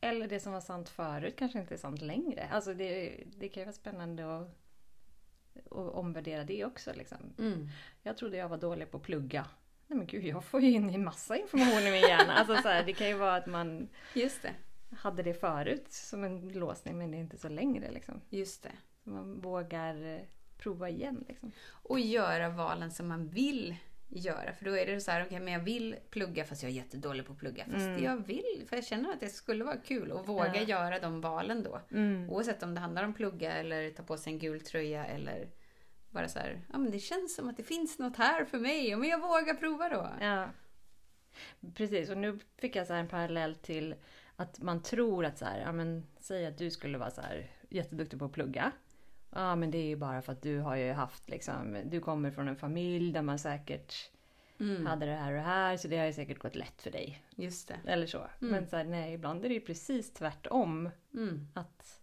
Eller 0.00 0.28
det 0.28 0.40
som 0.40 0.52
var 0.52 0.60
sant 0.60 0.88
förut 0.88 1.34
kanske 1.38 1.58
inte 1.58 1.74
är 1.74 1.78
sant 1.78 2.00
längre. 2.02 2.48
Alltså 2.52 2.74
det, 2.74 3.24
det 3.36 3.48
kan 3.48 3.60
ju 3.60 3.64
vara 3.64 3.72
spännande 3.72 4.38
att, 4.38 4.48
att 5.70 5.94
omvärdera 5.94 6.44
det 6.44 6.64
också. 6.64 6.92
Liksom. 6.94 7.18
Mm. 7.38 7.68
Jag 8.02 8.16
trodde 8.16 8.36
jag 8.36 8.48
var 8.48 8.58
dålig 8.58 8.90
på 8.90 8.96
att 8.96 9.02
plugga. 9.02 9.46
Nej 9.86 9.96
men 9.98 10.06
gud, 10.06 10.24
jag 10.24 10.44
får 10.44 10.60
ju 10.60 10.70
in 10.70 10.90
en 10.90 11.04
massa 11.04 11.36
information 11.36 11.78
i 11.82 11.90
min 11.90 12.00
hjärna. 12.00 12.32
Alltså 12.34 12.56
så 12.56 12.68
här, 12.68 12.84
det 12.84 12.92
kan 12.92 13.08
ju 13.08 13.14
vara 13.14 13.36
att 13.36 13.46
man 13.46 13.88
Just 14.14 14.42
det. 14.42 14.52
hade 14.96 15.22
det 15.22 15.34
förut 15.34 15.92
som 15.92 16.24
en 16.24 16.48
låsning 16.48 16.98
men 16.98 17.10
det 17.10 17.16
är 17.16 17.20
inte 17.20 17.38
så 17.38 17.48
längre. 17.48 17.90
Liksom. 17.90 18.20
Just 18.30 18.62
det. 18.62 18.72
Man 19.08 19.40
vågar 19.40 20.14
eh, 20.14 20.20
prova 20.58 20.88
igen. 20.88 21.24
Liksom. 21.28 21.52
Och 21.68 22.00
göra 22.00 22.48
valen 22.48 22.90
som 22.90 23.08
man 23.08 23.28
vill 23.28 23.76
göra. 24.08 24.52
För 24.52 24.64
då 24.64 24.76
är 24.76 24.86
det 24.86 25.00
så 25.00 25.10
här, 25.10 25.24
okej 25.26 25.40
men 25.40 25.52
jag 25.52 25.60
vill 25.60 25.96
plugga 26.10 26.44
fast 26.44 26.62
jag 26.62 26.70
är 26.72 26.76
jättedålig 26.76 27.26
på 27.26 27.32
att 27.32 27.38
plugga. 27.38 27.64
Fast 27.64 27.86
Mm. 27.86 28.04
jag 28.04 28.16
vill, 28.26 28.64
för 28.68 28.76
jag 28.76 28.84
känner 28.84 29.12
att 29.12 29.20
det 29.20 29.28
skulle 29.28 29.64
vara 29.64 29.76
kul 29.76 30.12
att 30.12 30.28
våga 30.28 30.56
Ja. 30.56 30.62
göra 30.62 30.98
de 30.98 31.20
valen 31.20 31.62
då. 31.62 31.80
Mm. 31.90 32.30
Oavsett 32.30 32.62
om 32.62 32.74
det 32.74 32.80
handlar 32.80 33.04
om 33.04 33.14
plugga 33.14 33.52
eller 33.52 33.90
ta 33.90 34.02
på 34.02 34.16
sig 34.16 34.32
en 34.32 34.38
gul 34.38 34.60
tröja 34.60 35.04
eller 35.06 35.48
bara 36.10 36.28
så 36.28 36.38
här, 36.38 36.60
ja 36.72 36.78
men 36.78 36.90
det 36.92 36.98
känns 36.98 37.34
som 37.34 37.48
att 37.48 37.56
det 37.56 37.62
finns 37.62 37.98
något 37.98 38.16
här 38.16 38.44
för 38.44 38.58
mig, 38.58 38.96
men 38.96 39.08
jag 39.08 39.20
vågar 39.20 39.54
prova 39.54 39.88
då. 39.88 40.10
Ja. 40.20 40.48
Precis, 41.74 42.10
och 42.10 42.18
nu 42.18 42.38
fick 42.56 42.76
jag 42.76 42.86
så 42.86 42.92
en 42.94 43.08
parallell 43.08 43.54
till 43.54 43.94
att 44.36 44.60
man 44.62 44.82
tror 44.82 45.24
att 45.24 45.38
så 45.38 45.44
här, 45.44 45.60
ja 45.60 45.72
men 45.72 46.06
säg 46.20 46.46
att 46.46 46.58
du 46.58 46.70
skulle 46.70 46.98
vara 46.98 47.10
så 47.10 47.20
här 47.20 47.50
jätteduktig 47.68 48.18
på 48.18 48.24
att 48.24 48.32
plugga. 48.32 48.72
Ja 49.38 49.56
men 49.56 49.70
det 49.70 49.78
är 49.78 49.86
ju 49.86 49.96
bara 49.96 50.22
för 50.22 50.32
att 50.32 50.42
du 50.42 50.58
har 50.58 50.76
ju 50.76 50.92
haft 50.92 51.30
liksom, 51.30 51.76
du 51.84 52.00
kommer 52.00 52.30
från 52.30 52.48
en 52.48 52.56
familj 52.56 53.12
där 53.12 53.22
man 53.22 53.38
säkert 53.38 54.10
Mm. 54.60 54.86
hade 54.86 55.06
det 55.06 55.12
här 55.12 55.30
och 55.32 55.36
det 55.36 55.42
här 55.42 55.76
så 55.76 55.88
det 55.88 55.98
har 55.98 56.06
ju 56.06 56.12
säkert 56.12 56.38
gått 56.38 56.54
lätt 56.54 56.82
för 56.82 56.90
dig. 56.90 57.22
Just 57.36 57.68
det. 57.68 57.80
Eller 57.86 58.06
så. 58.06 58.26
Men 58.38 58.66
så 58.66 58.76
här, 58.76 58.84
nej, 58.84 59.14
ibland 59.14 59.44
är 59.44 59.48
det 59.48 59.54
ju 59.54 59.60
precis 59.60 60.12
tvärtom. 60.12 60.90
Mm. 61.14 61.48
Att 61.54 62.00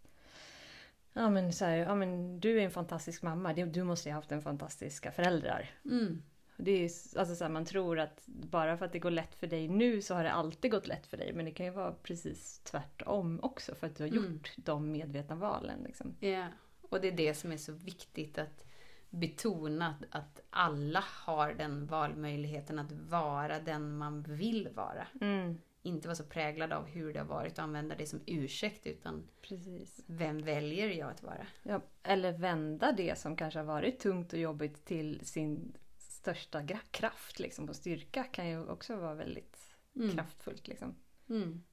ja, 1.13 1.29
men, 1.29 1.53
så 1.53 1.65
här, 1.65 1.75
ja, 1.77 1.95
men 1.95 2.39
du 2.39 2.59
är 2.59 2.63
en 2.65 2.71
fantastisk 2.71 3.21
mamma, 3.21 3.53
du 3.53 3.83
måste 3.83 4.09
ju 4.09 4.13
ha 4.13 4.17
haft 4.17 4.31
en 4.31 4.41
fantastiska 4.41 5.11
föräldrar. 5.11 5.69
Mm. 5.85 6.21
Det 6.57 6.71
är, 6.71 6.89
alltså, 7.19 7.35
så 7.35 7.43
här, 7.43 7.51
man 7.51 7.65
tror 7.65 7.99
att 7.99 8.23
bara 8.25 8.77
för 8.77 8.85
att 8.85 8.91
det 8.91 8.99
går 8.99 9.11
lätt 9.11 9.35
för 9.35 9.47
dig 9.47 9.67
nu 9.67 10.01
så 10.01 10.15
har 10.15 10.23
det 10.23 10.31
alltid 10.31 10.71
gått 10.71 10.87
lätt 10.87 11.07
för 11.07 11.17
dig. 11.17 11.33
Men 11.33 11.45
det 11.45 11.51
kan 11.51 11.65
ju 11.65 11.71
vara 11.71 11.91
precis 11.91 12.59
tvärtom 12.59 13.39
också 13.43 13.75
för 13.75 13.87
att 13.87 13.95
du 13.95 14.03
har 14.03 14.09
Mm. 14.09 14.23
gjort 14.33 14.53
de 14.55 14.91
medvetna 14.91 15.35
valen. 15.35 15.83
Liksom. 15.83 16.15
Ja, 16.19 16.47
och 16.95 17.01
det 17.01 17.07
är 17.07 17.11
det 17.11 17.33
som 17.33 17.51
är 17.51 17.57
så 17.57 17.71
viktigt 17.71 18.37
att 18.37 18.65
betona 19.09 19.87
att, 19.87 20.05
att 20.21 20.41
alla 20.49 21.03
har 21.07 21.53
den 21.53 21.85
valmöjligheten 21.85 22.79
att 22.79 22.91
vara 22.91 23.59
den 23.59 23.97
man 23.97 24.21
vill 24.23 24.69
vara. 24.75 25.07
Mm, 25.21 25.57
Inte 25.81 26.07
vara 26.07 26.15
så 26.15 26.23
präglad 26.23 26.73
av 26.73 26.85
hur 26.85 27.13
det 27.13 27.19
har 27.19 27.25
varit 27.25 27.57
och 27.57 27.63
använda 27.63 27.95
det 27.95 28.05
som 28.05 28.19
ursäkt 28.25 28.87
utan 28.87 29.27
precis. 29.41 30.03
vem 30.07 30.41
väljer 30.41 30.89
jag 30.89 31.09
att 31.09 31.23
vara? 31.23 31.47
Ja, 31.63 31.81
eller 32.03 32.31
vända 32.37 32.91
det 32.91 33.17
som 33.17 33.35
kanske 33.37 33.59
har 33.59 33.65
varit 33.65 33.99
tungt 33.99 34.33
och 34.33 34.39
jobbigt 34.39 34.85
till 34.85 35.25
sin 35.25 35.73
största 35.97 36.67
kraft 36.91 37.39
liksom, 37.39 37.69
och 37.69 37.75
styrka 37.75 38.23
kan 38.23 38.49
ju 38.49 38.67
också 38.67 38.95
vara 38.95 39.13
väldigt 39.13 39.71
Mm. 39.97 40.11
kraftfullt. 40.15 40.67
Liksom. 40.67 40.95
Mm. 41.29 41.63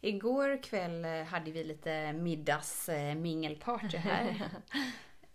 Igår 0.00 0.62
kväll 0.62 1.04
eh, 1.04 1.22
hade 1.22 1.50
vi 1.50 1.64
lite 1.64 2.12
middagsmingelparty 2.12 3.96
här. 3.96 4.50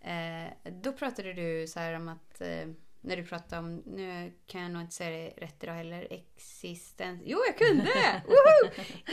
eh, 0.00 0.70
då 0.72 0.92
pratade 0.92 1.32
du 1.32 1.66
så 1.66 1.80
här 1.80 1.92
om 1.92 2.08
att, 2.08 2.40
eh, 2.40 2.66
när 3.00 3.16
du 3.16 3.24
pratade 3.24 3.58
om, 3.62 3.74
nu 3.86 4.32
kan 4.46 4.62
jag 4.62 4.70
nog 4.70 4.82
inte 4.82 4.94
säga 4.94 5.10
det 5.10 5.44
rätt 5.44 5.62
idag 5.64 5.74
heller, 5.74 6.06
existens... 6.10 7.22
Jo, 7.24 7.38
jag 7.46 7.58
kunde! 7.58 8.22
Woho! 8.26 8.70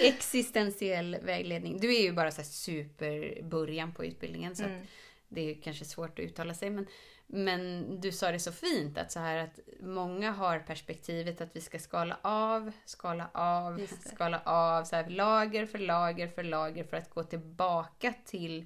Existentiell 0.07 1.17
vägledning. 1.21 1.77
Du 1.79 1.95
är 1.95 2.01
ju 2.01 2.11
bara 2.11 2.31
så 2.31 2.43
superbörjan 2.43 3.93
på 3.93 4.05
utbildningen 4.05 4.55
så 4.55 4.63
Mm. 4.63 4.85
det 5.27 5.51
är 5.51 5.61
kanske 5.61 5.85
svårt 5.85 6.19
att 6.19 6.25
uttala 6.25 6.53
sig 6.53 6.69
men, 6.69 6.87
men 7.33 7.85
du 8.01 8.11
sa 8.11 8.31
det 8.31 8.39
så 8.39 8.51
fint 8.51 8.97
att 8.97 9.11
så 9.11 9.19
här 9.19 9.37
att 9.37 9.59
många 9.79 10.31
har 10.31 10.59
perspektivet 10.59 11.41
att 11.41 11.55
vi 11.55 11.61
ska 11.61 11.79
skala 11.79 12.17
av, 12.21 12.71
skala 12.85 13.29
av, 13.33 13.87
skala 14.13 14.41
av, 14.45 14.83
så 14.83 14.95
här, 14.95 15.09
lager 15.09 15.65
för 15.65 15.79
lager 15.79 16.27
för 16.27 16.43
lager 16.43 16.83
för 16.83 16.97
att 16.97 17.09
gå 17.09 17.23
tillbaka 17.23 18.13
till 18.25 18.65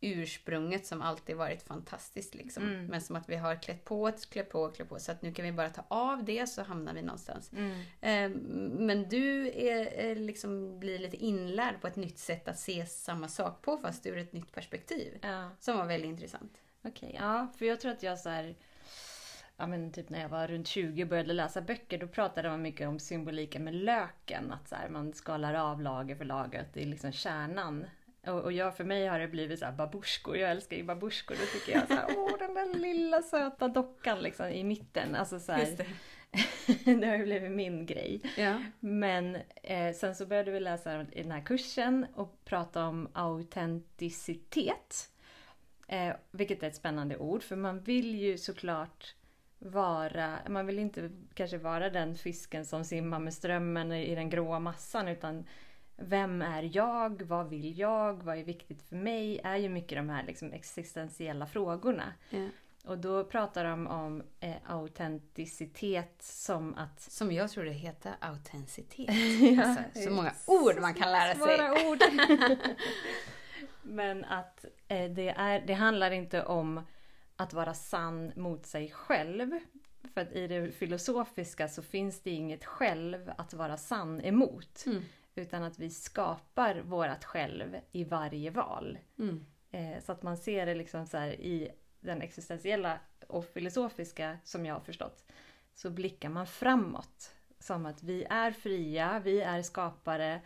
ursprunget 0.00 0.86
som 0.86 1.02
alltid 1.02 1.36
varit 1.36 1.62
fantastiskt. 1.62 2.34
Liksom. 2.34 2.62
Mm. 2.62 2.86
Men 2.86 3.00
som 3.00 3.16
att 3.16 3.28
vi 3.28 3.36
har 3.36 3.62
klätt 3.62 3.84
på, 3.84 4.12
klätt 4.30 4.50
på, 4.50 4.68
klätt 4.68 4.88
på. 4.88 4.98
Så 4.98 5.12
att 5.12 5.22
nu 5.22 5.34
kan 5.34 5.44
vi 5.44 5.52
bara 5.52 5.70
ta 5.70 5.84
av 5.88 6.24
det 6.24 6.46
så 6.46 6.62
hamnar 6.62 6.94
vi 6.94 7.02
någonstans. 7.02 7.50
Mm. 7.52 7.80
Eh, 8.00 8.40
Men 8.78 9.08
du 9.08 9.48
är, 9.48 9.86
är 9.86 10.14
liksom, 10.16 10.80
blir 10.80 10.98
lite 10.98 11.16
inlärd 11.16 11.80
på 11.80 11.86
ett 11.86 11.96
nytt 11.96 12.18
sätt 12.18 12.48
att 12.48 12.58
se 12.58 12.86
samma 12.86 13.28
sak 13.28 13.62
på 13.62 13.78
fast 13.78 14.06
ur 14.06 14.18
ett 14.18 14.32
nytt 14.32 14.52
perspektiv. 14.52 15.18
Ja. 15.22 15.50
Som 15.60 15.78
var 15.78 15.86
väldigt 15.86 16.08
intressant. 16.08 16.52
Okej, 16.84 17.16
ja, 17.18 17.48
för 17.58 17.64
jag 17.66 17.80
tror 17.80 17.92
att 17.92 18.02
jag 18.02 18.18
så 18.18 18.28
här, 18.28 18.54
ja 19.56 19.66
men 19.66 19.92
typ 19.92 20.10
när 20.10 20.20
jag 20.20 20.28
var 20.28 20.48
runt 20.48 20.66
20 20.66 21.02
och 21.02 21.08
började 21.08 21.32
läsa 21.32 21.60
böcker, 21.60 21.98
då 21.98 22.08
pratade 22.08 22.48
man 22.48 22.62
mycket 22.62 22.88
om 22.88 22.98
symboliken 22.98 23.64
med 23.64 23.74
löken. 23.74 24.52
Att 24.52 24.68
så 24.68 24.74
här, 24.74 24.88
man 24.88 25.12
skalar 25.12 25.54
av 25.54 25.82
lager 25.82 26.16
för 26.16 26.24
lager, 26.24 26.60
att 26.60 26.74
det 26.74 26.82
är 26.82 26.86
liksom 26.86 27.12
kärnan. 27.12 27.86
Och, 28.26 28.40
och 28.40 28.52
jag, 28.52 28.76
för 28.76 28.84
mig 28.84 29.06
har 29.06 29.18
det 29.18 29.28
blivit 29.28 29.58
så 29.58 29.64
här 29.64 29.72
babusjkor, 29.72 30.36
jag 30.36 30.50
älskar 30.50 30.76
ju 30.76 30.84
babusjkor. 30.84 31.36
Då 31.40 31.46
tycker 31.46 31.72
jag 31.72 31.88
så 31.88 31.94
här, 31.94 32.06
åh 32.16 32.38
den 32.38 32.54
där 32.54 32.74
lilla 32.74 33.22
söta 33.22 33.68
dockan 33.68 34.18
liksom 34.18 34.46
i 34.46 34.64
mitten. 34.64 35.14
Alltså 35.14 35.40
så 35.40 35.52
här, 35.52 35.76
det. 35.76 35.86
det 37.00 37.06
har 37.06 37.16
ju 37.16 37.24
blivit 37.24 37.50
min 37.50 37.86
grej. 37.86 38.20
Ja. 38.36 38.62
Men 38.80 39.36
eh, 39.62 39.94
sen 39.94 40.14
så 40.14 40.26
började 40.26 40.50
vi 40.50 40.60
läsa 40.60 41.06
i 41.12 41.22
den 41.22 41.32
här 41.32 41.40
kursen 41.40 42.06
och 42.14 42.44
prata 42.44 42.86
om 42.86 43.08
autenticitet. 43.12 45.10
Eh, 45.88 46.14
vilket 46.30 46.62
är 46.62 46.66
ett 46.66 46.76
spännande 46.76 47.16
ord 47.16 47.42
för 47.42 47.56
man 47.56 47.80
vill 47.80 48.14
ju 48.14 48.38
såklart 48.38 49.14
vara, 49.58 50.38
man 50.48 50.66
vill 50.66 50.78
inte 50.78 51.10
kanske 51.34 51.58
vara 51.58 51.90
den 51.90 52.16
fisken 52.16 52.64
som 52.64 52.84
simmar 52.84 53.18
med 53.18 53.34
strömmen 53.34 53.92
i 53.92 54.14
den 54.14 54.30
gråa 54.30 54.58
massan 54.58 55.08
utan 55.08 55.44
vem 55.96 56.42
är 56.42 56.76
jag? 56.76 57.22
Vad 57.22 57.48
vill 57.48 57.78
jag? 57.78 58.22
Vad 58.22 58.38
är 58.38 58.44
viktigt 58.44 58.82
för 58.82 58.96
mig? 58.96 59.40
är 59.44 59.56
ju 59.56 59.68
mycket 59.68 59.98
de 59.98 60.08
här 60.08 60.24
liksom 60.26 60.52
existentiella 60.52 61.46
frågorna. 61.46 62.12
Ja. 62.30 62.48
Och 62.84 62.98
då 62.98 63.24
pratar 63.24 63.64
de 63.64 63.86
om 63.86 64.22
eh, 64.40 64.54
autenticitet 64.66 66.16
som 66.22 66.74
att 66.74 67.00
Som 67.00 67.32
jag 67.32 67.50
tror 67.50 67.64
det 67.64 67.72
heter 67.72 68.14
autenticitet. 68.20 69.08
Ja, 69.56 69.64
alltså, 69.64 70.00
så 70.02 70.10
många 70.10 70.32
ord 70.46 70.80
man 70.80 70.94
kan 70.94 71.12
lära 71.12 71.34
sig. 71.34 71.42
Svåra 71.42 71.90
ord. 71.90 71.98
Men 73.82 74.24
att 74.24 74.64
det, 74.94 75.28
är, 75.28 75.60
det 75.66 75.74
handlar 75.74 76.10
inte 76.10 76.44
om 76.44 76.80
att 77.36 77.52
vara 77.52 77.74
sann 77.74 78.32
mot 78.36 78.66
sig 78.66 78.90
själv. 78.90 79.50
För 80.14 80.20
att 80.20 80.32
i 80.32 80.46
det 80.46 80.72
filosofiska 80.72 81.68
så 81.68 81.82
finns 81.82 82.20
det 82.20 82.30
inget 82.30 82.64
själv 82.64 83.32
att 83.36 83.54
vara 83.54 83.76
sann 83.76 84.20
emot. 84.20 84.84
Mm. 84.86 85.02
Utan 85.34 85.62
att 85.62 85.78
vi 85.78 85.90
skapar 85.90 86.80
vårat 86.80 87.24
själv 87.24 87.76
i 87.92 88.04
varje 88.04 88.50
val. 88.50 88.98
Mm. 89.18 89.46
Eh, 89.70 90.02
så 90.02 90.12
att 90.12 90.22
man 90.22 90.36
ser 90.36 90.66
det 90.66 90.74
liksom 90.74 91.06
så 91.06 91.18
i 91.18 91.70
den 92.00 92.22
existentiella 92.22 92.98
och 93.26 93.44
filosofiska 93.44 94.38
som 94.44 94.66
jag 94.66 94.74
har 94.74 94.80
förstått. 94.80 95.24
Så 95.74 95.90
blickar 95.90 96.28
man 96.28 96.46
framåt. 96.46 97.34
Som 97.58 97.86
att 97.86 98.02
vi 98.02 98.24
är 98.30 98.50
fria, 98.50 99.20
vi 99.24 99.40
är 99.40 99.62
skapare 99.62 100.40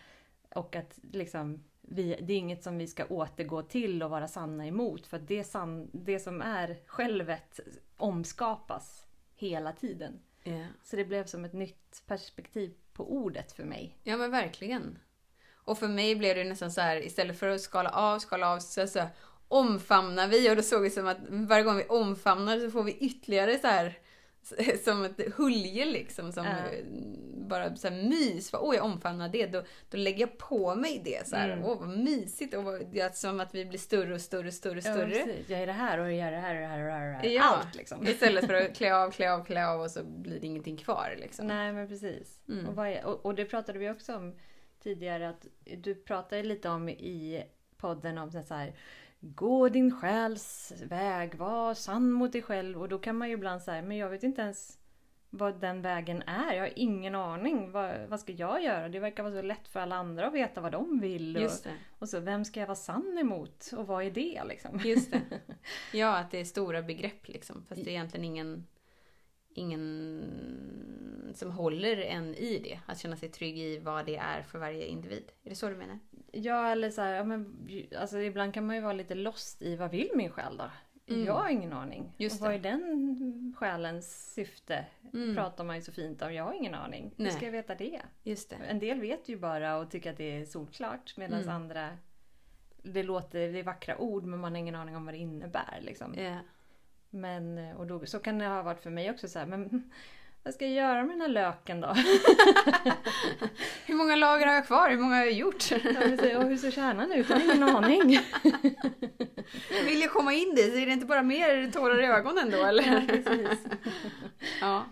och 0.55 0.77
att 0.77 0.99
liksom 1.13 1.65
vi, 1.91 2.19
det 2.21 2.33
är 2.33 2.39
inget 2.39 2.63
som 2.63 2.79
vi 2.79 2.87
ska 2.87 3.05
återgå 3.07 3.63
till 3.63 4.03
och 4.03 4.11
vara 4.11 4.29
sanna 4.29 4.67
emot. 4.67 5.07
För 5.07 5.19
det, 5.19 5.45
sann, 5.45 5.91
det 5.93 6.21
som 6.21 6.43
är 6.43 6.79
självet 6.87 7.61
omskapas 7.97 9.07
hela 9.35 9.73
tiden. 9.73 10.21
Ja. 10.43 10.65
Så 10.83 10.97
det 10.97 11.05
blev 11.05 11.27
som 11.27 11.45
ett 11.45 11.53
nytt 11.53 12.03
perspektiv 12.07 12.75
på 12.93 13.13
ordet 13.13 13.53
för 13.53 13.65
mig. 13.65 13.99
ja, 14.03 14.17
men 14.17 14.31
verkligen. 14.31 14.99
Och 15.53 15.79
för 15.79 15.89
mig 15.89 16.17
blev 16.17 16.37
det 16.37 16.45
nästan 16.45 16.71
så 16.71 16.81
här, 16.81 17.07
istället 17.07 17.39
för 17.39 17.49
att 17.49 17.61
skala 17.61 17.91
av, 17.91 18.19
skala 18.19 18.53
av, 18.53 18.59
så, 18.59 18.87
så 18.87 19.03
omfamnar 19.49 20.29
vi 20.29 20.51
och 20.51 20.57
då 20.57 20.63
såg 20.63 20.83
vi 20.83 20.91
som 20.91 21.07
att 21.07 21.19
varje 21.29 21.65
gång 21.65 21.77
vi 21.77 21.85
omfamnar 21.85 22.59
så 22.59 22.71
får 22.71 22.83
vi 22.83 22.93
ytterligare 22.93 23.59
så 23.59 23.67
här 23.67 23.99
som 24.85 25.05
ett 25.05 25.35
hulje 25.35 25.85
liksom, 25.85 26.33
som 26.33 26.47
eh, 26.47 26.85
bara 27.49 27.77
så 27.77 27.89
här 27.89 28.03
mys. 28.09 28.55
Åh, 28.55 28.75
jag 28.75 28.85
omfamnar 28.85 29.29
det. 29.29 29.47
Då, 29.47 29.63
då 29.91 29.97
lägger 29.97 30.21
jag 30.21 30.39
på 30.39 30.75
mig 30.75 31.03
det. 31.05 31.29
Så 31.29 31.37
här. 31.37 31.49
Mm. 31.51 31.65
Åh, 31.65 31.81
vad 31.81 31.89
mysigt. 31.89 32.55
Och 32.55 32.65
vad, 32.65 33.15
som 33.15 33.41
att 33.41 33.55
vi 33.55 33.65
blir 33.65 33.79
större 33.79 34.15
och 34.15 34.21
större 34.21 34.47
och 34.47 34.55
större 34.55 34.77
och 34.77 34.83
större. 34.83 35.35
jag 35.47 35.61
är 35.61 35.67
det 35.67 35.73
här 35.73 35.99
och 35.99 36.13
jag 36.13 36.19
är 36.19 36.33
det 36.33 36.39
här 36.39 36.55
och 36.55 36.61
det 36.61 36.67
här 36.67 36.79
och 36.79 36.87
det 36.87 37.29
här. 37.29 37.35
Ja. 37.35 37.43
Allt 37.43 37.75
liksom. 37.75 38.07
Istället 38.07 38.47
för 38.47 38.55
att 38.55 38.75
klä 38.77 38.95
av, 38.95 39.11
klä 39.11 39.33
av, 39.33 39.45
klä 39.45 39.67
av 39.67 39.81
och 39.81 39.91
så 39.91 40.05
blir 40.05 40.41
det 40.41 40.47
ingenting 40.47 40.77
kvar. 40.77 41.15
Liksom. 41.19 41.47
Nej 41.47 41.73
men 41.73 41.89
precis. 41.89 42.41
Mm. 42.49 42.69
Och, 42.69 42.87
är, 42.87 43.05
och, 43.05 43.27
och 43.27 43.35
det 43.35 43.45
pratade 43.45 43.79
vi 43.79 43.91
också 43.91 44.17
om 44.17 44.35
tidigare 44.83 45.29
att 45.29 45.47
du 45.77 45.95
pratade 45.95 46.43
lite 46.43 46.69
om 46.69 46.89
i 46.89 47.45
podden 47.77 48.19
om 48.19 48.31
så 48.31 48.55
här 48.55 48.75
Gå 49.21 49.69
din 49.69 50.01
själs 50.01 50.73
väg, 50.87 51.35
var 51.35 51.75
sann 51.75 52.13
mot 52.13 52.33
dig 52.33 52.43
själv 52.43 52.81
och 52.83 52.89
då 52.89 52.99
kan 52.99 53.17
man 53.17 53.29
ju 53.29 53.35
ibland 53.35 53.63
säga 53.63 53.83
men 53.83 53.97
jag 53.97 54.11
vet 54.11 54.23
inte 54.23 54.43
ens 54.43 54.79
vad 55.31 55.61
den 55.61 55.83
vägen 55.83 56.23
är. 56.23 56.53
Jag 56.53 56.63
har 56.63 56.73
ingen 56.77 57.15
aning. 57.15 57.71
Vad, 57.73 58.09
vad 58.09 58.21
ska 58.21 58.33
jag 58.33 58.63
göra? 58.63 58.89
Det 58.89 58.99
verkar 58.99 59.23
vara 59.23 59.35
så 59.35 59.43
lätt 59.43 59.69
för 59.69 59.81
alla 59.81 59.97
andra 59.97 60.27
att 60.27 60.35
veta 60.35 60.61
vad 60.61 60.73
de 60.73 61.01
vill. 61.01 61.37
Och, 61.37 61.43
Just 61.43 61.65
det. 61.65 61.71
och 61.99 62.09
så 62.09 62.21
vem 62.21 62.45
ska 62.45 62.61
jag 62.61 62.67
vara 62.67 62.77
sann 62.77 63.19
emot? 63.21 63.71
Och 63.77 63.87
vad 63.87 64.05
är 64.05 64.11
det 64.11 64.43
liksom? 64.45 64.81
Just 64.85 65.13
det. 65.13 65.21
Ja, 65.93 66.19
att 66.19 66.31
det 66.31 66.41
är 66.41 66.45
stora 66.45 66.83
begrepp 66.83 67.29
liksom. 67.29 67.65
Fast 67.69 67.85
det 67.85 67.91
är 67.91 67.93
egentligen 67.93 68.25
ingen, 68.25 68.67
ingen 69.59 71.33
som 71.35 71.51
håller 71.51 71.97
en 71.97 72.35
i 72.35 72.59
det. 72.59 72.81
Att 72.87 72.99
känna 72.99 73.17
sig 73.17 73.29
trygg 73.29 73.59
i 73.59 73.79
vad 73.79 74.07
det 74.07 74.17
är 74.17 74.43
för 74.43 74.59
varje 74.59 74.87
individ. 74.87 75.31
Är 75.45 75.51
det 75.51 75.57
så 75.57 75.69
du 75.69 75.77
menar? 75.77 75.99
Ja, 76.33 76.69
eller 76.71 76.91
så 76.91 77.01
här, 77.01 77.15
ja, 77.15 77.25
men, 77.25 77.69
alltså, 77.99 78.19
ibland 78.19 78.55
kan 78.55 78.67
man 78.67 78.77
ju 78.77 78.83
vara 78.83 78.93
lite 78.93 79.15
lost 79.15 79.63
i 79.63 79.77
vad 79.77 79.91
vill 79.91 80.11
min 80.15 80.31
själ 80.31 80.57
då? 80.57 80.71
Mm. 81.15 81.25
Jag 81.27 81.35
har 81.35 81.49
ingen 81.49 81.73
aning. 81.73 82.13
Just 82.17 82.35
och 82.37 82.41
vad 82.41 82.51
det. 82.51 82.57
är 82.69 82.73
den 82.73 83.55
själens 83.59 84.33
syfte? 84.35 84.85
Mm. 85.13 85.35
Pratar 85.35 85.65
man 85.65 85.77
ju 85.77 85.83
så 85.83 85.93
fint 85.93 86.23
om. 86.23 86.35
Jag 86.35 86.45
har 86.45 86.53
ingen 86.53 86.75
aning. 86.75 87.15
Hur 87.17 87.25
Nej. 87.25 87.33
ska 87.33 87.45
jag 87.45 87.53
veta 87.53 87.75
det? 87.75 88.01
Just 88.23 88.51
det. 88.51 88.57
En 88.57 88.79
del 88.79 89.01
vet 89.01 89.29
ju 89.29 89.37
bara 89.37 89.77
och 89.77 89.91
tycker 89.91 90.11
att 90.11 90.17
det 90.17 90.41
är 90.41 90.45
solklart 90.45 91.17
medan 91.17 91.43
Mm. 91.43 91.55
andra 91.55 91.97
det 92.83 93.03
låter, 93.03 93.39
det 93.53 93.59
är 93.59 93.63
vackra 93.63 93.99
ord 93.99 94.25
men 94.25 94.39
man 94.41 94.53
har 94.53 94.59
ingen 94.59 94.75
aning 94.75 94.97
om 94.97 95.05
vad 95.05 95.15
det 95.15 95.19
innebär. 95.19 95.79
Liksom. 95.81 96.15
Ja. 96.19 96.37
Men, 97.11 97.59
och 97.77 97.87
då, 97.87 98.07
så 98.07 98.19
kan 98.19 98.39
det 98.39 98.47
ha 98.47 98.63
varit 98.63 98.81
för 98.83 98.91
mig 98.91 99.11
också 99.11 99.29
så 99.29 99.39
här, 99.39 99.47
men 99.47 99.91
vad 100.43 100.55
ska 100.55 100.65
jag 100.67 100.75
göra 100.75 101.03
med 101.03 101.11
den 101.15 101.21
här 101.21 101.29
löken 101.29 101.81
då? 101.81 101.95
Hur 103.87 103.95
många 103.95 104.17
lager 104.17 104.47
har 104.47 104.55
jag 104.55 104.67
kvar? 104.67 104.91
Hur 104.91 104.99
många 104.99 105.15
har 105.17 105.25
jag 105.25 105.33
gjort? 105.33 105.71
Ja, 105.71 106.39
och 106.39 106.45
hur 106.49 106.57
ser 106.57 106.71
kärnan 106.71 107.13
ut? 107.13 107.29
Jag 107.29 107.37
har 107.37 107.45
ingen 107.45 107.63
aning. 107.63 108.01
Vill 109.85 110.01
jag 110.01 110.13
komma 110.13 110.33
in 110.33 110.55
dit 110.55 110.75
är 110.75 110.87
det 110.87 110.93
inte 110.93 111.07
bara 111.07 111.23
mer 111.23 111.71
tårar 111.71 112.01
i 112.03 112.07
ögonen 112.07 112.51
då 112.51 112.65
eller? 112.65 112.83
Ja. 112.85 113.57
Ja. 114.61 114.85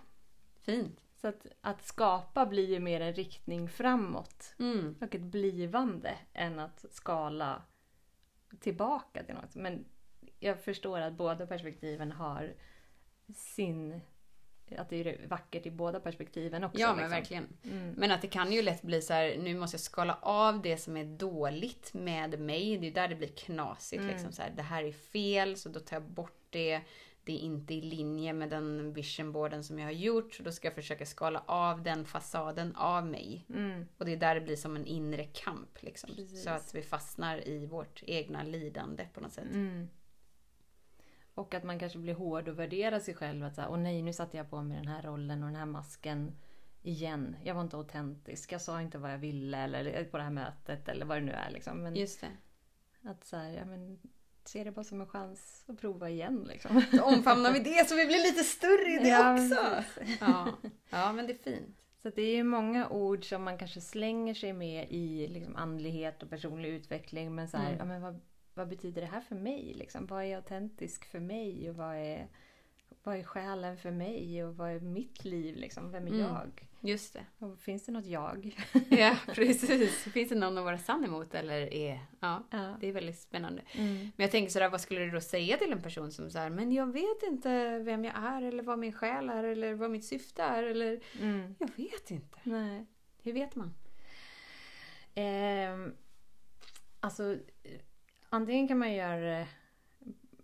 Fint. 0.64 1.00
Så 1.20 1.28
att, 1.28 1.46
att 1.60 1.86
skapa 1.86 2.46
blir 2.46 2.70
ju 2.70 2.80
mer 2.80 3.00
en 3.00 3.12
riktning 3.12 3.68
framåt 3.68 4.54
Mm. 4.58 4.94
och 5.00 5.14
ett 5.14 5.20
blivande 5.22 6.14
än 6.32 6.58
att 6.58 6.84
skala 6.90 7.62
tillbaka 8.60 9.22
till 9.22 9.34
något. 9.34 9.54
Men 9.54 9.84
jag 10.38 10.60
förstår 10.60 11.00
att 11.00 11.12
båda 11.12 11.46
perspektiven 11.46 12.12
har 12.12 12.54
sin... 13.34 14.00
Att 14.78 14.88
det 14.88 14.96
är 14.96 15.26
vackert 15.28 15.66
i 15.66 15.70
båda 15.70 16.00
perspektiven 16.00 16.64
också. 16.64 16.80
Ja, 16.80 16.88
men 16.88 16.96
liksom. 16.96 17.10
verkligen. 17.10 17.46
Mm. 17.64 17.94
Men 17.96 18.10
att 18.10 18.22
det 18.22 18.28
kan 18.28 18.52
ju 18.52 18.62
lätt 18.62 18.82
bli 18.82 19.02
så 19.02 19.12
här, 19.12 19.36
nu 19.38 19.54
måste 19.54 19.74
jag 19.74 19.80
skala 19.80 20.18
av 20.22 20.62
det 20.62 20.76
som 20.76 20.96
är 20.96 21.04
dåligt 21.04 21.94
med 21.94 22.40
mig. 22.40 22.78
Det 22.78 22.86
är 22.86 22.92
där 22.92 23.08
det 23.08 23.14
blir 23.14 23.28
knasigt. 23.28 24.00
Mm. 24.00 24.12
Liksom, 24.12 24.32
så 24.32 24.42
här, 24.42 24.52
det 24.56 24.62
här 24.62 24.84
är 24.84 24.92
fel, 24.92 25.56
så 25.56 25.68
då 25.68 25.80
tar 25.80 25.96
jag 25.96 26.02
bort 26.02 26.46
det. 26.50 26.80
Det 27.24 27.32
är 27.32 27.38
inte 27.38 27.74
i 27.74 27.80
linje 27.80 28.32
med 28.32 28.50
den 28.50 28.92
visionboarden 28.92 29.64
som 29.64 29.78
jag 29.78 29.86
har 29.86 29.92
gjort. 29.92 30.34
Så 30.34 30.42
då 30.42 30.52
ska 30.52 30.68
jag 30.68 30.74
försöka 30.74 31.06
skala 31.06 31.42
av 31.46 31.82
den 31.82 32.04
fasaden 32.04 32.76
av 32.76 33.06
mig. 33.06 33.46
Mm. 33.48 33.86
Och 33.98 34.04
det 34.04 34.12
är 34.12 34.16
där 34.16 34.34
det 34.34 34.40
blir 34.40 34.56
som 34.56 34.76
en 34.76 34.86
inre 34.86 35.24
kamp. 35.24 35.82
Liksom. 35.82 36.10
Så 36.44 36.50
att 36.50 36.74
vi 36.74 36.82
fastnar 36.82 37.48
i 37.48 37.66
vårt 37.66 38.02
egna 38.06 38.42
lidande 38.42 39.08
på 39.14 39.20
något 39.20 39.32
sätt. 39.32 39.44
Och 41.36 41.54
att 41.54 41.64
man 41.64 41.78
kanske 41.78 41.98
blir 41.98 42.14
hård 42.14 42.48
och 42.48 42.58
värderar 42.58 42.98
sig 43.00 43.14
själv. 43.14 43.44
Att 43.44 43.54
säga, 43.54 43.68
åh 43.68 43.78
nej, 43.78 44.02
nu 44.02 44.12
satte 44.12 44.36
jag 44.36 44.50
på 44.50 44.62
mig 44.62 44.76
den 44.76 44.88
här 44.88 45.02
rollen 45.02 45.42
och 45.42 45.48
den 45.48 45.56
här 45.56 45.66
masken 45.66 46.32
igen. 46.82 47.36
Jag 47.44 47.54
var 47.54 47.62
inte 47.62 47.76
autentisk. 47.76 48.52
Jag 48.52 48.60
sa 48.60 48.80
inte 48.82 48.98
vad 48.98 49.12
jag 49.12 49.18
ville 49.18 49.58
eller 49.58 50.04
på 50.04 50.16
det 50.16 50.22
här 50.22 50.30
mötet 50.30 50.88
eller 50.88 51.06
vad 51.06 51.16
det 51.16 51.20
nu 51.24 51.32
är. 51.32 51.50
Liksom. 51.50 51.78
Men 51.82 51.96
Just 51.96 52.20
det. 52.20 52.30
att 53.10 53.24
så 53.24 53.36
här, 53.36 53.50
ja, 53.50 53.64
men, 53.64 53.98
se 54.44 54.64
det 54.64 54.70
bara 54.70 54.84
som 54.84 55.00
en 55.00 55.06
chans 55.06 55.64
att 55.68 55.80
prova 55.80 56.08
igen. 56.10 56.44
Liksom. 56.48 56.82
Då 56.92 57.02
omfamnar 57.02 57.52
vi 57.52 57.58
det 57.58 57.88
så 57.88 57.94
vi 57.96 58.06
blir 58.06 58.22
lite 58.32 58.44
större 58.44 58.90
i 58.92 58.98
det 59.02 59.08
Ja, 59.08 59.32
också. 59.34 59.84
Ja. 60.20 60.48
ja, 60.90 61.12
men 61.12 61.26
det 61.26 61.32
är 61.32 61.38
fint. 61.52 61.76
Så 62.02 62.10
det 62.10 62.22
är 62.22 62.34
ju 62.36 62.44
många 62.44 62.88
ord 62.88 63.28
som 63.28 63.42
man 63.42 63.58
kanske 63.58 63.80
slänger 63.80 64.34
sig 64.34 64.52
med 64.52 64.86
i 64.90 65.28
liksom 65.28 65.56
andlighet 65.56 66.22
och 66.22 66.30
personlig 66.30 66.68
utveckling. 66.68 67.34
Men, 67.34 67.48
så 67.48 67.56
här, 67.56 67.66
Mm. 67.66 67.78
ja, 67.78 67.84
men 67.84 68.02
vad, 68.02 68.20
vad 68.56 68.68
betyder 68.68 69.00
det 69.02 69.06
här 69.08 69.20
för 69.20 69.34
mig? 69.34 69.74
Liksom? 69.74 70.06
Vad 70.06 70.24
är 70.24 70.36
autentisk 70.36 71.04
för 71.04 71.20
mig? 71.20 71.70
Och 71.70 71.76
vad 71.76 71.96
är, 71.96 72.28
vad 73.02 73.16
är 73.16 73.22
själen 73.22 73.76
för 73.76 73.90
mig? 73.90 74.44
Och 74.44 74.56
vad 74.56 74.70
är 74.70 74.80
mitt 74.80 75.24
liv? 75.24 75.56
Liksom? 75.56 75.90
Vem 75.92 76.02
är 76.06 76.08
Mm. 76.10 76.20
jag? 76.20 76.68
Just 76.80 77.12
det. 77.12 77.24
Och 77.46 77.58
finns 77.58 77.86
det 77.86 77.92
något 77.92 78.06
jag? 78.06 78.56
Ja, 78.90 79.16
precis. 79.34 80.02
Finns 80.04 80.28
det 80.28 80.34
någon 80.34 80.58
att 80.58 80.64
vara 80.64 80.78
sann 80.78 81.04
emot 81.04 81.34
eller 81.34 81.74
är... 81.74 82.00
Ja, 82.20 82.42
Ja. 82.50 82.76
det 82.80 82.86
är 82.88 82.92
väldigt 82.92 83.18
spännande. 83.18 83.62
Mm. 83.72 83.94
Men 83.96 84.12
jag 84.24 84.30
tänker 84.30 84.52
sådär, 84.52 84.68
vad 84.68 84.80
skulle 84.80 85.00
du 85.00 85.10
då 85.10 85.20
säga 85.20 85.56
till 85.56 85.72
en 85.72 85.82
person 85.82 86.12
som 86.12 86.30
säger 86.30 86.50
men 86.50 86.72
jag 86.72 86.92
vet 86.92 87.22
inte 87.22 87.78
vem 87.78 88.04
jag 88.04 88.14
är 88.16 88.42
eller 88.42 88.62
vad 88.62 88.78
min 88.78 88.92
själ 88.92 89.28
är 89.30 89.44
eller 89.44 89.74
vad 89.74 89.90
mitt 89.90 90.04
syfte 90.04 90.42
är 90.42 90.62
eller... 90.62 91.00
Mm. 91.20 91.54
Jag 91.58 91.70
vet 91.76 92.10
inte. 92.10 92.38
Nej. 92.42 92.86
Hur 93.22 93.32
vet 93.32 93.54
man? 93.56 93.74
Ehm, 95.14 95.94
alltså, 97.00 97.32
eh, 97.62 97.80
antingen 98.28 98.68
kan 98.68 98.78
man 98.78 98.92
göra 98.92 99.46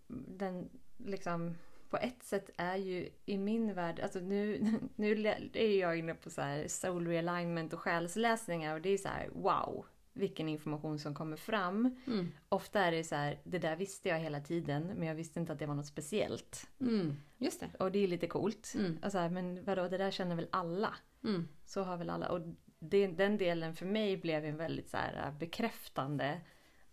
den 0.08 0.70
liksom 0.96 1.54
på 1.92 1.98
ett 1.98 2.22
sätt 2.22 2.50
är 2.56 2.76
ju 2.76 3.08
i 3.26 3.38
min 3.38 3.74
värld, 3.74 4.00
alltså 4.00 4.20
nu, 4.20 4.60
nu 4.96 5.26
är 5.52 5.80
jag 5.80 5.98
inne 5.98 6.14
på 6.14 6.30
så 6.30 6.40
här 6.40 6.68
soul 6.68 7.06
realignment 7.06 7.72
och 7.72 7.80
själsläsningar 7.80 8.74
och 8.74 8.80
det 8.80 8.88
är 8.88 8.98
så 8.98 9.08
här 9.08 9.28
wow, 9.32 9.86
vilken 10.12 10.48
information 10.48 10.98
som 10.98 11.14
kommer 11.14 11.36
fram. 11.36 12.00
Mm. 12.06 12.32
Ofta 12.48 12.80
är 12.80 12.92
det 12.92 13.04
så 13.04 13.14
här, 13.14 13.40
det 13.44 13.58
där 13.58 13.76
visste 13.76 14.08
jag 14.08 14.18
hela 14.18 14.40
tiden 14.40 14.86
men 14.96 15.08
jag 15.08 15.14
visste 15.14 15.40
inte 15.40 15.52
att 15.52 15.58
det 15.58 15.66
var 15.66 15.74
något 15.74 15.86
speciellt. 15.86 16.66
Mm. 16.80 17.16
Just 17.38 17.60
det. 17.60 17.70
Och 17.78 17.92
det 17.92 17.98
är 17.98 18.08
lite 18.08 18.26
coolt. 18.26 18.72
Mm. 18.76 18.98
Och 19.04 19.12
så 19.12 19.18
här, 19.18 19.30
men 19.30 19.64
vadå, 19.64 19.88
det 19.88 19.98
där 19.98 20.10
känner 20.10 20.36
väl 20.36 20.48
alla? 20.50 20.94
Mm. 21.24 21.48
Så 21.64 21.82
har 21.82 21.96
väl 21.96 22.10
alla. 22.10 22.28
Och 22.28 22.40
det, 22.78 23.06
den 23.06 23.38
delen 23.38 23.74
för 23.74 23.86
mig 23.86 24.16
blev 24.16 24.44
en 24.44 24.56
väldigt 24.56 24.90
så 24.90 24.96
här 24.96 25.32
bekräftande. 25.38 26.40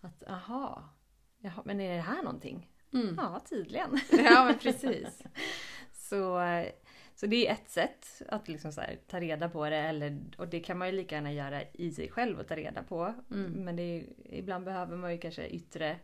Att 0.02 0.24
aha, 0.28 0.90
jaha, 1.40 1.62
men 1.66 1.82
är 1.82 1.96
det 1.96 2.02
här 2.02 2.24
någonting? 2.24 2.70
Mm. 2.94 3.16
Ja, 3.18 3.42
tydligen. 3.50 4.00
Ja, 4.12 4.46
men 4.46 4.60
precis. 4.60 5.24
Så, 5.94 6.42
så 7.16 7.26
det 7.26 7.48
är 7.48 7.54
ett 7.54 7.70
sätt 7.70 8.22
att 8.28 8.48
liksom 8.48 8.72
så 8.72 8.82
här, 8.82 9.00
ta 9.08 9.20
reda 9.20 9.50
på 9.50 9.70
det. 9.70 9.78
Eller, 9.78 10.20
och 10.38 10.48
det 10.48 10.60
kan 10.60 10.78
man 10.78 10.88
ju 10.88 10.94
lika 10.94 11.16
gärna 11.16 11.34
göra 11.34 11.62
i 11.74 11.92
sig 11.92 12.10
själv 12.10 12.40
och 12.40 12.48
ta 12.48 12.56
reda 12.56 12.84
på. 12.84 13.14
Mm. 13.32 13.52
Men 13.52 13.80
är, 13.80 14.06
ibland 14.26 14.66
behöver 14.66 14.98
man 14.98 15.12
ju 15.12 15.18
kanske 15.18 15.48
yttre... 15.48 16.00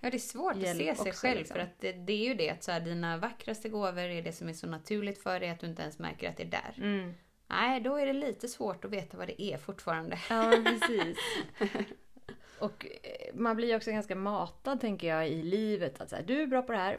Ja, 0.00 0.10
det 0.10 0.16
är 0.16 0.18
svårt 0.18 0.56
att 0.56 0.76
se 0.76 0.94
sig 0.94 1.12
själv 1.12 1.38
liksom. 1.38 1.54
för 1.54 1.62
att 1.62 1.80
det, 1.80 1.92
det 1.92 2.12
är 2.12 2.28
ju 2.28 2.34
det 2.34 2.50
att 2.50 2.62
så 2.62 2.72
här, 2.72 2.80
dina 2.80 3.16
vackraste 3.16 3.68
gåvor 3.68 3.98
är 3.98 4.22
det 4.22 4.32
som 4.32 4.48
är 4.48 4.52
så 4.52 4.66
naturligt 4.66 5.22
för 5.22 5.40
dig 5.40 5.50
att 5.50 5.60
du 5.60 5.66
inte 5.66 5.82
ens 5.82 5.98
märker 5.98 6.30
att 6.30 6.36
det 6.36 6.42
är 6.42 6.50
där. 6.50 6.74
Mm. 6.76 7.14
Nej, 7.46 7.80
då 7.80 7.96
är 7.96 8.06
det 8.06 8.12
lite 8.12 8.48
svårt 8.48 8.84
att 8.84 8.90
veta 8.90 9.16
vad 9.16 9.26
det 9.26 9.42
är 9.42 9.58
fortfarande. 9.58 10.18
Ja, 10.30 10.50
precis. 10.64 11.18
Och 12.58 12.86
eh, 12.86 13.34
man 13.34 13.56
blir 13.56 13.76
också 13.76 13.90
ganska 13.90 14.16
matad 14.16 14.80
tänker 14.80 15.08
jag 15.08 15.28
i 15.28 15.42
livet. 15.42 16.00
Att 16.00 16.10
så 16.10 16.16
här, 16.16 16.22
du 16.22 16.42
är 16.42 16.46
bra 16.46 16.62
på 16.62 16.72
det 16.72 16.78
här. 16.78 16.98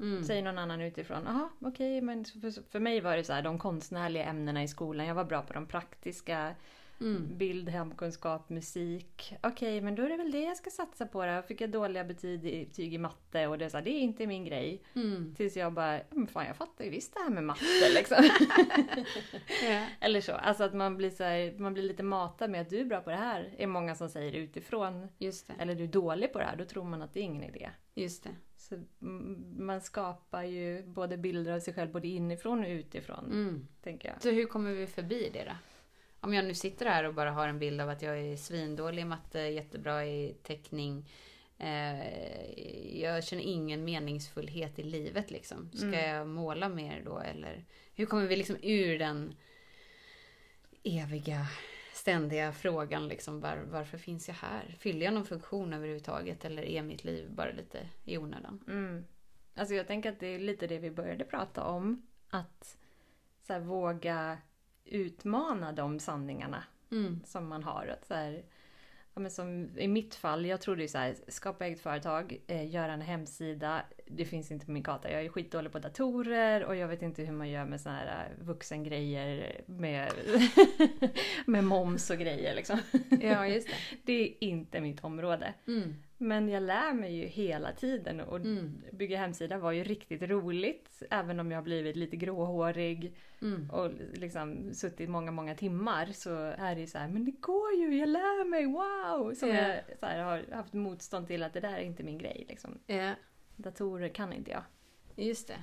Mm. 0.00 0.24
Säger 0.24 0.42
någon 0.42 0.58
annan 0.58 0.80
utifrån. 0.80 1.22
Jaha, 1.24 1.48
okej, 1.60 2.00
men 2.00 2.24
för, 2.24 2.70
för 2.70 2.80
mig 2.80 3.00
var 3.00 3.16
det 3.16 3.24
så 3.24 3.32
här, 3.32 3.42
de 3.42 3.58
konstnärliga 3.58 4.24
ämnena 4.24 4.62
i 4.62 4.68
skolan. 4.68 5.06
Jag 5.06 5.14
var 5.14 5.24
bra 5.24 5.42
på 5.42 5.52
de 5.52 5.66
praktiska. 5.66 6.54
Mm. 7.00 7.38
Bild, 7.38 7.68
hemkunskap, 7.68 8.50
musik. 8.50 9.34
Okej, 9.42 9.80
men 9.80 9.94
då 9.94 10.02
är 10.02 10.08
det 10.08 10.16
väl 10.16 10.30
det 10.30 10.42
jag 10.42 10.56
ska 10.56 10.70
satsa 10.70 11.06
på 11.06 11.26
då. 11.26 11.42
Fick 11.42 11.60
jag 11.60 11.70
dåliga 11.70 12.04
betyg 12.04 12.94
i, 12.94 12.98
matte 12.98 13.46
och 13.46 13.58
det 13.58 13.64
är 13.64 13.68
så 13.68 13.76
här, 13.76 13.84
det 13.84 13.90
är 13.90 14.00
inte 14.00 14.26
min 14.26 14.44
grej. 14.44 14.82
Mm. 14.94 15.34
Tills 15.34 15.56
jag 15.56 15.72
bara, 15.72 16.00
men 16.10 16.26
fan 16.26 16.46
jag 16.46 16.56
fattar 16.56 16.84
ju 16.84 16.90
visst 16.90 17.14
det 17.14 17.20
här 17.20 17.30
med 17.30 17.44
matte 17.44 17.88
liksom. 17.94 18.16
Ja. 19.64 19.86
Eller 20.00 20.20
så. 20.20 20.32
Alltså 20.32 20.64
att 20.64 20.74
man 20.74 20.96
blir, 20.96 21.10
så 21.10 21.24
här, 21.24 21.58
man 21.58 21.74
blir 21.74 21.82
lite 21.82 22.02
matad 22.02 22.50
med 22.50 22.60
att 22.60 22.70
du 22.70 22.80
är 22.80 22.84
bra 22.84 23.00
på 23.00 23.10
det 23.10 23.16
här. 23.16 23.54
är 23.58 23.66
många 23.66 23.94
som 23.94 24.08
säger 24.08 24.32
utifrån. 24.32 25.08
Just 25.18 25.46
det. 25.46 25.54
Eller 25.58 25.74
du 25.74 25.84
är 25.84 25.88
dålig 25.88 26.32
på 26.32 26.38
det 26.38 26.44
här. 26.44 26.56
Då 26.56 26.64
tror 26.64 26.84
man 26.84 27.02
att 27.02 27.14
det 27.14 27.20
är 27.20 27.24
ingen 27.24 27.44
idé. 27.44 27.70
Just 27.94 28.24
det. 28.24 28.30
Så 28.56 28.74
mm, 29.02 29.56
man 29.58 29.80
skapar 29.80 30.42
ju 30.42 30.82
både 30.82 31.16
bilder 31.16 31.52
av 31.52 31.60
sig 31.60 31.74
själv 31.74 31.92
både 31.92 32.08
inifrån 32.08 32.58
och 32.64 32.68
utifrån. 32.68 33.24
Mm. 33.24 33.68
Tänker 33.82 34.08
jag. 34.08 34.22
Så 34.22 34.30
hur 34.30 34.46
kommer 34.46 34.72
vi 34.72 34.86
förbi 34.86 35.30
det 35.32 35.44
då? 35.44 35.52
Om 36.24 36.34
jag 36.34 36.44
nu 36.44 36.54
sitter 36.54 36.86
här 36.86 37.04
och 37.04 37.14
bara 37.14 37.30
har 37.30 37.48
en 37.48 37.58
bild 37.58 37.80
av 37.80 37.88
att 37.88 38.02
jag 38.02 38.18
är 38.18 38.36
svindålig 38.36 39.02
i 39.02 39.04
matte, 39.04 39.38
jättebra 39.40 40.06
i 40.06 40.34
teckning. 40.42 41.10
Eh, 41.58 43.00
jag 43.00 43.24
känner 43.24 43.42
ingen 43.42 43.84
meningsfullhet 43.84 44.78
i 44.78 44.82
livet 44.82 45.30
liksom. 45.30 45.70
Ska 45.72 45.86
Mm. 45.86 46.10
jag 46.10 46.26
måla 46.28 46.68
mer 46.68 47.02
då 47.04 47.18
eller? 47.18 47.64
Hur 47.94 48.06
kommer 48.06 48.26
vi 48.26 48.36
liksom 48.36 48.56
ur 48.62 48.98
den 48.98 49.34
eviga, 50.82 51.46
ständiga 51.92 52.52
frågan 52.52 53.08
liksom. 53.08 53.40
Var, 53.40 53.56
varför 53.70 53.98
finns 53.98 54.28
jag 54.28 54.34
här? 54.34 54.76
Fyller 54.78 55.04
jag 55.04 55.14
någon 55.14 55.26
funktion 55.26 55.72
överhuvudtaget 55.72 56.44
eller 56.44 56.62
är 56.62 56.82
mitt 56.82 57.04
liv 57.04 57.30
bara 57.30 57.52
lite 57.52 57.88
i 58.04 58.18
onödan? 58.18 58.64
Mm. 58.68 59.04
Alltså 59.54 59.74
jag 59.74 59.86
tänker 59.86 60.12
att 60.12 60.20
det 60.20 60.26
är 60.26 60.38
lite 60.38 60.66
det 60.66 60.78
vi 60.78 60.90
började 60.90 61.24
prata 61.24 61.64
om. 61.64 62.06
Att 62.28 62.76
så 63.46 63.52
här, 63.52 63.60
våga 63.60 64.38
utmana 64.84 65.72
de 65.72 65.98
sanningarna 66.00 66.64
Mm. 66.90 67.20
som 67.24 67.48
man 67.48 67.62
har. 67.62 67.86
Att 67.86 68.06
så 68.06 68.14
här, 68.14 68.42
ja, 69.14 69.20
men 69.20 69.30
som 69.30 69.78
I 69.78 69.88
mitt 69.88 70.14
fall, 70.14 70.46
jag 70.46 70.60
trodde 70.60 70.82
ju 70.82 70.88
så 70.88 70.98
här, 70.98 71.14
skapa 71.28 71.66
eget 71.66 71.80
företag, 71.80 72.38
eh, 72.46 72.70
göra 72.70 72.92
en 72.92 73.00
hemsida. 73.00 73.82
Det 74.06 74.24
finns 74.24 74.50
inte 74.50 74.66
på 74.66 74.72
min 74.72 74.82
karta. 74.82 75.10
Jag 75.10 75.24
är 75.24 75.28
skitdålig 75.28 75.72
på 75.72 75.78
datorer 75.78 76.64
och 76.64 76.76
jag 76.76 76.88
vet 76.88 77.02
inte 77.02 77.22
hur 77.22 77.32
man 77.32 77.50
gör 77.50 77.64
med 77.64 77.80
såna 77.80 77.94
här 77.96 78.28
eh, 78.40 78.44
vuxengrejer 78.44 79.60
med, 79.66 80.12
med 81.46 81.64
moms 81.64 82.10
och 82.10 82.18
grejer 82.18 82.54
liksom. 82.54 82.78
Ja, 83.20 83.46
just 83.46 83.68
det. 83.68 83.74
Det 84.04 84.12
är 84.22 84.34
inte 84.44 84.80
mitt 84.80 85.04
område. 85.04 85.54
Mm. 85.66 85.94
Men 86.18 86.48
jag 86.48 86.62
lär 86.62 86.92
mig 86.92 87.16
ju 87.16 87.26
hela 87.26 87.72
tiden 87.72 88.20
och 88.20 88.36
Mm. 88.36 88.82
bygga 88.92 89.18
hemsida 89.18 89.58
var 89.58 89.72
ju 89.72 89.84
riktigt 89.84 90.22
roligt. 90.22 91.02
Även 91.10 91.40
om 91.40 91.50
jag 91.50 91.58
har 91.58 91.62
blivit 91.62 91.96
lite 91.96 92.16
gråhårig 92.16 93.14
Mm. 93.42 93.70
och 93.70 93.90
liksom 94.14 94.74
suttit 94.74 95.08
många, 95.10 95.30
många 95.30 95.54
timmar 95.54 96.06
så 96.06 96.34
är 96.58 96.74
det 96.74 96.80
ju 96.80 96.86
så 96.86 96.98
här, 96.98 97.08
men 97.08 97.24
det 97.24 97.30
går 97.30 97.72
ju, 97.72 97.98
jag 97.98 98.08
lär 98.08 98.44
mig, 98.44 98.66
wow! 98.66 99.34
Som 99.34 99.48
Ja. 99.48 99.54
jag 99.68 99.80
så 100.00 100.06
här, 100.06 100.22
har 100.22 100.44
haft 100.56 100.72
motstånd 100.72 101.26
till 101.26 101.42
att 101.42 101.52
det 101.52 101.60
där 101.60 101.72
är 101.76 101.82
inte 101.82 102.02
min 102.02 102.18
grej. 102.18 102.44
Liksom. 102.48 102.78
Ja. 102.86 103.12
Datorer 103.56 104.08
kan 104.08 104.32
inte 104.32 104.50
jag. 104.50 104.62
Just 105.16 105.48
det. 105.48 105.62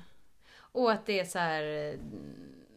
Och 0.74 0.92
att 0.92 1.06
det 1.06 1.20
är 1.20 1.26
så 1.26 1.40
här 1.40 1.64
eh, 1.64 2.00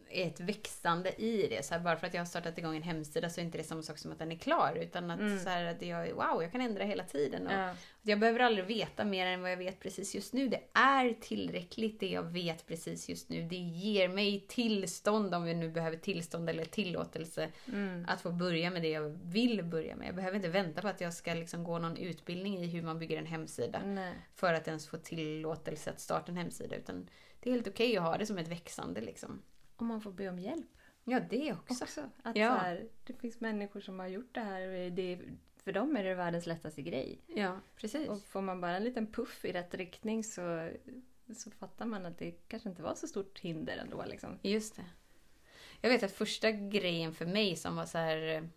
är 0.09 0.27
ett 0.27 0.39
växande 0.39 1.09
i 1.21 1.47
det. 1.49 1.65
Så 1.65 1.73
här, 1.73 1.81
bara 1.81 1.97
för 1.97 2.07
att 2.07 2.13
jag 2.13 2.21
har 2.21 2.25
startat 2.25 2.57
igång 2.57 2.75
en 2.75 2.83
hemsida 2.83 3.29
så 3.29 3.41
är 3.41 3.45
inte 3.45 3.57
det 3.57 3.63
samma 3.63 3.81
sak 3.81 3.97
som 3.97 4.11
att 4.11 4.19
den 4.19 4.31
är 4.31 4.35
klar. 4.35 4.77
Utan 4.81 5.11
att, 5.11 5.19
Mm. 5.19 5.39
så 5.39 5.49
här, 5.49 5.65
att 5.65 5.81
jag, 5.81 6.09
wow, 6.11 6.41
jag 6.43 6.51
kan 6.51 6.61
ändra 6.61 6.83
hela 6.83 7.03
tiden. 7.03 7.47
Och 7.47 7.53
Ja. 7.53 7.73
Jag 8.07 8.19
behöver 8.19 8.39
aldrig 8.39 8.65
veta 8.65 9.05
mer 9.05 9.27
än 9.27 9.41
vad 9.41 9.51
jag 9.51 9.57
vet 9.57 9.79
precis 9.79 10.15
just 10.15 10.33
nu. 10.33 10.47
Det 10.47 10.59
är 10.73 11.13
tillräckligt 11.21 11.99
det 11.99 12.07
jag 12.09 12.23
vet 12.23 12.65
precis 12.67 13.09
just 13.09 13.29
nu. 13.29 13.41
Det 13.47 13.55
ger 13.55 14.07
mig 14.09 14.45
tillstånd, 14.47 15.35
om 15.35 15.43
vi 15.43 15.53
nu 15.53 15.69
behöver 15.69 15.97
tillstånd 15.97 16.49
eller 16.49 16.65
tillåtelse, 16.65 17.49
Mm. 17.67 18.05
att 18.07 18.21
få 18.21 18.31
börja 18.31 18.69
med 18.71 18.81
det 18.81 18.89
jag 18.89 19.19
vill 19.23 19.63
börja 19.63 19.95
med. 19.95 20.07
Jag 20.07 20.15
behöver 20.15 20.35
inte 20.37 20.49
vänta 20.49 20.81
på 20.81 20.87
att 20.87 21.01
jag 21.01 21.13
ska 21.13 21.33
liksom 21.33 21.63
gå 21.63 21.79
någon 21.79 21.97
utbildning 21.97 22.57
i 22.57 22.67
hur 22.67 22.81
man 22.81 22.99
bygger 22.99 23.17
en 23.17 23.25
hemsida 23.25 23.81
Nej. 23.85 24.13
för 24.35 24.53
att 24.53 24.67
ens 24.67 24.87
få 24.87 24.97
tillåtelse 24.97 25.89
att 25.89 25.99
starta 25.99 26.31
en 26.31 26.37
hemsida. 26.37 26.75
Utan 26.75 27.09
det 27.39 27.49
är 27.49 27.53
helt 27.53 27.67
okej 27.67 27.97
att 27.97 28.03
ha 28.03 28.17
det 28.17 28.25
som 28.25 28.37
ett 28.37 28.47
växande. 28.47 29.01
Liksom. 29.01 29.41
Om 29.75 29.87
man 29.87 30.01
får 30.01 30.11
be 30.11 30.29
om 30.29 30.39
hjälp 30.39 30.67
Ja, 31.03 31.19
det 31.19 31.53
också. 31.53 31.83
också. 31.83 32.09
Att 32.23 32.35
Ja. 32.35 32.49
så 32.49 32.55
här, 32.61 32.87
det 33.03 33.13
finns 33.13 33.39
människor 33.39 33.79
som 33.81 33.99
har 33.99 34.07
gjort 34.07 34.33
det 34.35 34.39
här 34.41 34.89
det, 34.89 35.19
för 35.63 35.71
dem 35.71 35.97
är 35.97 36.03
det 36.03 36.15
världens 36.15 36.45
lättaste 36.45 36.81
grej. 36.81 37.21
Ja, 37.27 37.59
precis. 37.75 38.09
Och 38.09 38.23
får 38.23 38.41
man 38.41 38.61
bara 38.61 38.77
en 38.77 38.83
liten 38.83 39.07
puff 39.07 39.45
i 39.45 39.51
rätt 39.51 39.73
riktning 39.73 40.23
så, 40.23 40.71
så 41.35 41.51
fattar 41.51 41.85
man 41.85 42.05
att 42.05 42.17
det 42.17 42.31
kanske 42.47 42.69
inte 42.69 42.81
var 42.81 42.95
så 42.95 43.07
stort 43.07 43.39
hinder 43.39 43.77
ändå. 43.77 44.03
Liksom. 44.05 44.39
Just 44.41 44.75
det. 44.75 44.85
Jag 45.81 45.89
vet 45.89 46.03
att 46.03 46.11
första 46.11 46.51
grejen 46.51 47.13
för 47.13 47.25
mig 47.25 47.55
som 47.55 47.75
var 47.75 47.85
så 47.85 47.97
här... 47.97 48.49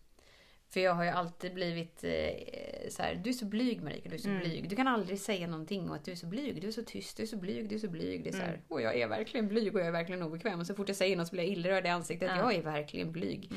För 0.71 0.81
jag 0.81 0.95
har 0.95 1.05
ju 1.05 1.11
alltid 1.11 1.55
blivit 1.55 2.05
eh, 2.05 2.89
så 2.91 3.03
här, 3.03 3.15
du 3.25 3.31
är 3.31 3.35
så 3.35 3.45
blyg 3.45 3.83
Marika, 3.83 4.09
du 4.09 4.15
är 4.15 4.19
så 4.19 4.29
Mm. 4.29 4.41
blyg. 4.41 4.69
Du 4.69 4.77
kan 4.77 4.89
aldrig 4.89 5.21
säga 5.21 5.47
någonting 5.47 5.91
och 5.91 5.97
att 5.97 6.05
du 6.05 6.13
är 6.13 6.17
så 6.17 6.27
blyg, 6.27 6.61
du 6.63 6.69
är 6.69 6.73
så 6.73 6.83
tyst, 6.83 7.17
du 7.17 7.23
är 7.23 7.27
så 7.27 7.37
blyg, 7.37 7.69
du 7.69 7.75
är 7.75 7.79
så 7.79 7.89
blyg. 7.89 8.25
Det 8.25 8.29
är 8.31 8.33
så 8.33 8.39
här, 8.39 8.49
Mm. 8.49 8.61
och 8.69 8.83
jag 8.83 8.97
är 8.97 9.09
verkligen 9.09 9.49
blyg 9.49 9.75
och 9.75 9.81
jag 9.81 9.87
är 9.87 9.93
verkligen 9.93 10.23
obekväm. 10.23 10.61
Och 10.61 10.67
så 10.67 10.75
fort 10.75 10.89
jag 10.89 10.97
säger 10.97 11.17
något 11.17 11.27
så 11.29 11.33
blir 11.33 11.45
jag 11.45 11.53
illröd 11.53 11.87
i 11.87 11.89
ansiktet. 11.89 12.29
Ja. 12.31 12.37
Jag 12.37 12.55
är 12.55 12.63
verkligen 12.63 13.13
blyg. 13.13 13.53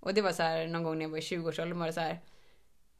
Och 0.00 0.14
det 0.14 0.22
var 0.22 0.32
så 0.32 0.42
här 0.42 0.66
någon 0.66 0.82
gång 0.82 0.94
när 0.98 1.04
jag 1.04 1.10
var 1.10 1.18
i 1.18 1.20
20-årsåldern 1.20 1.78
var 1.78 1.86
det 1.86 1.92
så 1.92 2.00
här. 2.00 2.20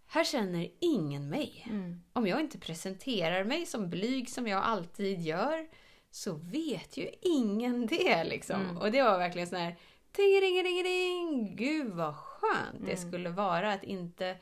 Här 0.07 0.25
känner 0.25 0.69
ingen 0.81 1.29
mig. 1.29 1.67
Mm. 1.71 2.03
Om 2.13 2.27
jag 2.27 2.41
inte 2.41 2.59
presenterar 2.59 3.45
mig 3.45 3.67
som 3.67 3.91
blyg 3.91 4.31
som 4.31 4.47
jag 4.47 4.63
alltid 4.63 5.21
gör 5.21 5.67
så 6.11 6.33
vet 6.35 6.97
ju 6.97 7.09
ingen 7.21 7.87
det 7.87 8.25
liksom. 8.25 8.61
Mm. 8.61 8.77
Och 8.77 8.91
det 8.91 9.03
var 9.03 9.19
verkligen 9.19 9.49
sån 9.49 9.59
här 9.59 9.77
Tingelingelingeling! 10.13 11.57
Gud 11.57 11.93
vad 11.93 12.17
skönt 12.17 12.81
det 12.87 12.93
Mm. 12.93 13.09
skulle 13.09 13.29
vara 13.31 13.73
att 13.73 13.85
inte 13.85 14.37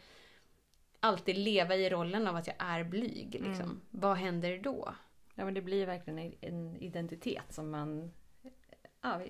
alltid 1.00 1.36
leva 1.38 1.74
i 1.76 1.90
rollen 1.90 2.26
av 2.26 2.36
att 2.36 2.46
jag 2.46 2.56
är 2.58 2.84
blyg. 2.84 3.32
Liksom. 3.34 3.64
Mm. 3.64 3.80
Vad 3.90 4.16
händer 4.16 4.58
då? 4.58 4.94
Ja, 5.34 5.44
men 5.44 5.54
det 5.54 5.60
blir 5.62 5.86
verkligen 5.86 6.18
en- 6.18 6.34
en 6.40 6.76
identitet 6.76 7.44
som 7.54 7.70
man 7.70 8.12
ja, 9.02 9.20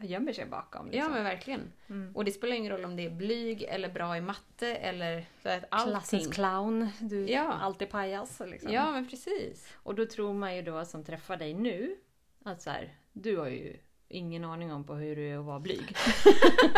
gömmer 0.00 0.32
sig 0.32 0.46
bakom. 0.46 0.86
Ja 0.86 0.92
Liksom. 0.92 1.12
men 1.12 1.24
verkligen. 1.24 1.72
mm. 1.88 2.16
Och 2.16 2.24
det 2.24 2.30
spelar 2.32 2.56
ingen 2.56 2.72
roll 2.72 2.84
om 2.84 2.96
det 2.96 3.06
är 3.06 3.10
blyg 3.10 3.62
eller 3.62 3.88
bra 3.88 4.16
i 4.16 4.20
matte 4.20 4.74
eller 4.76 5.24
så 5.42 5.48
att 5.48 5.64
allting. 5.70 5.90
Klassens 5.92 6.28
clown, 6.34 6.88
du 7.00 7.26
Ja. 7.30 7.52
alltid 7.52 7.90
pajas. 7.90 8.40
Liksom. 8.46 8.72
Ja 8.72 8.90
men 8.90 9.08
precis. 9.08 9.74
Och 9.74 9.94
då 9.94 10.06
tror 10.06 10.34
man 10.34 10.56
ju 10.56 10.62
då 10.62 10.84
som 10.84 11.04
träffar 11.04 11.36
dig 11.36 11.54
nu 11.54 11.96
att 12.44 12.62
så 12.62 12.70
här, 12.70 12.94
du 13.12 13.36
har 13.36 13.48
ju 13.48 13.76
ingen 14.10 14.44
aning 14.44 14.72
om 14.72 14.84
på 14.84 14.94
hur 14.94 15.16
det 15.16 15.30
är 15.30 15.38
att 15.38 15.44
vara 15.44 15.60
blyg. 15.60 15.96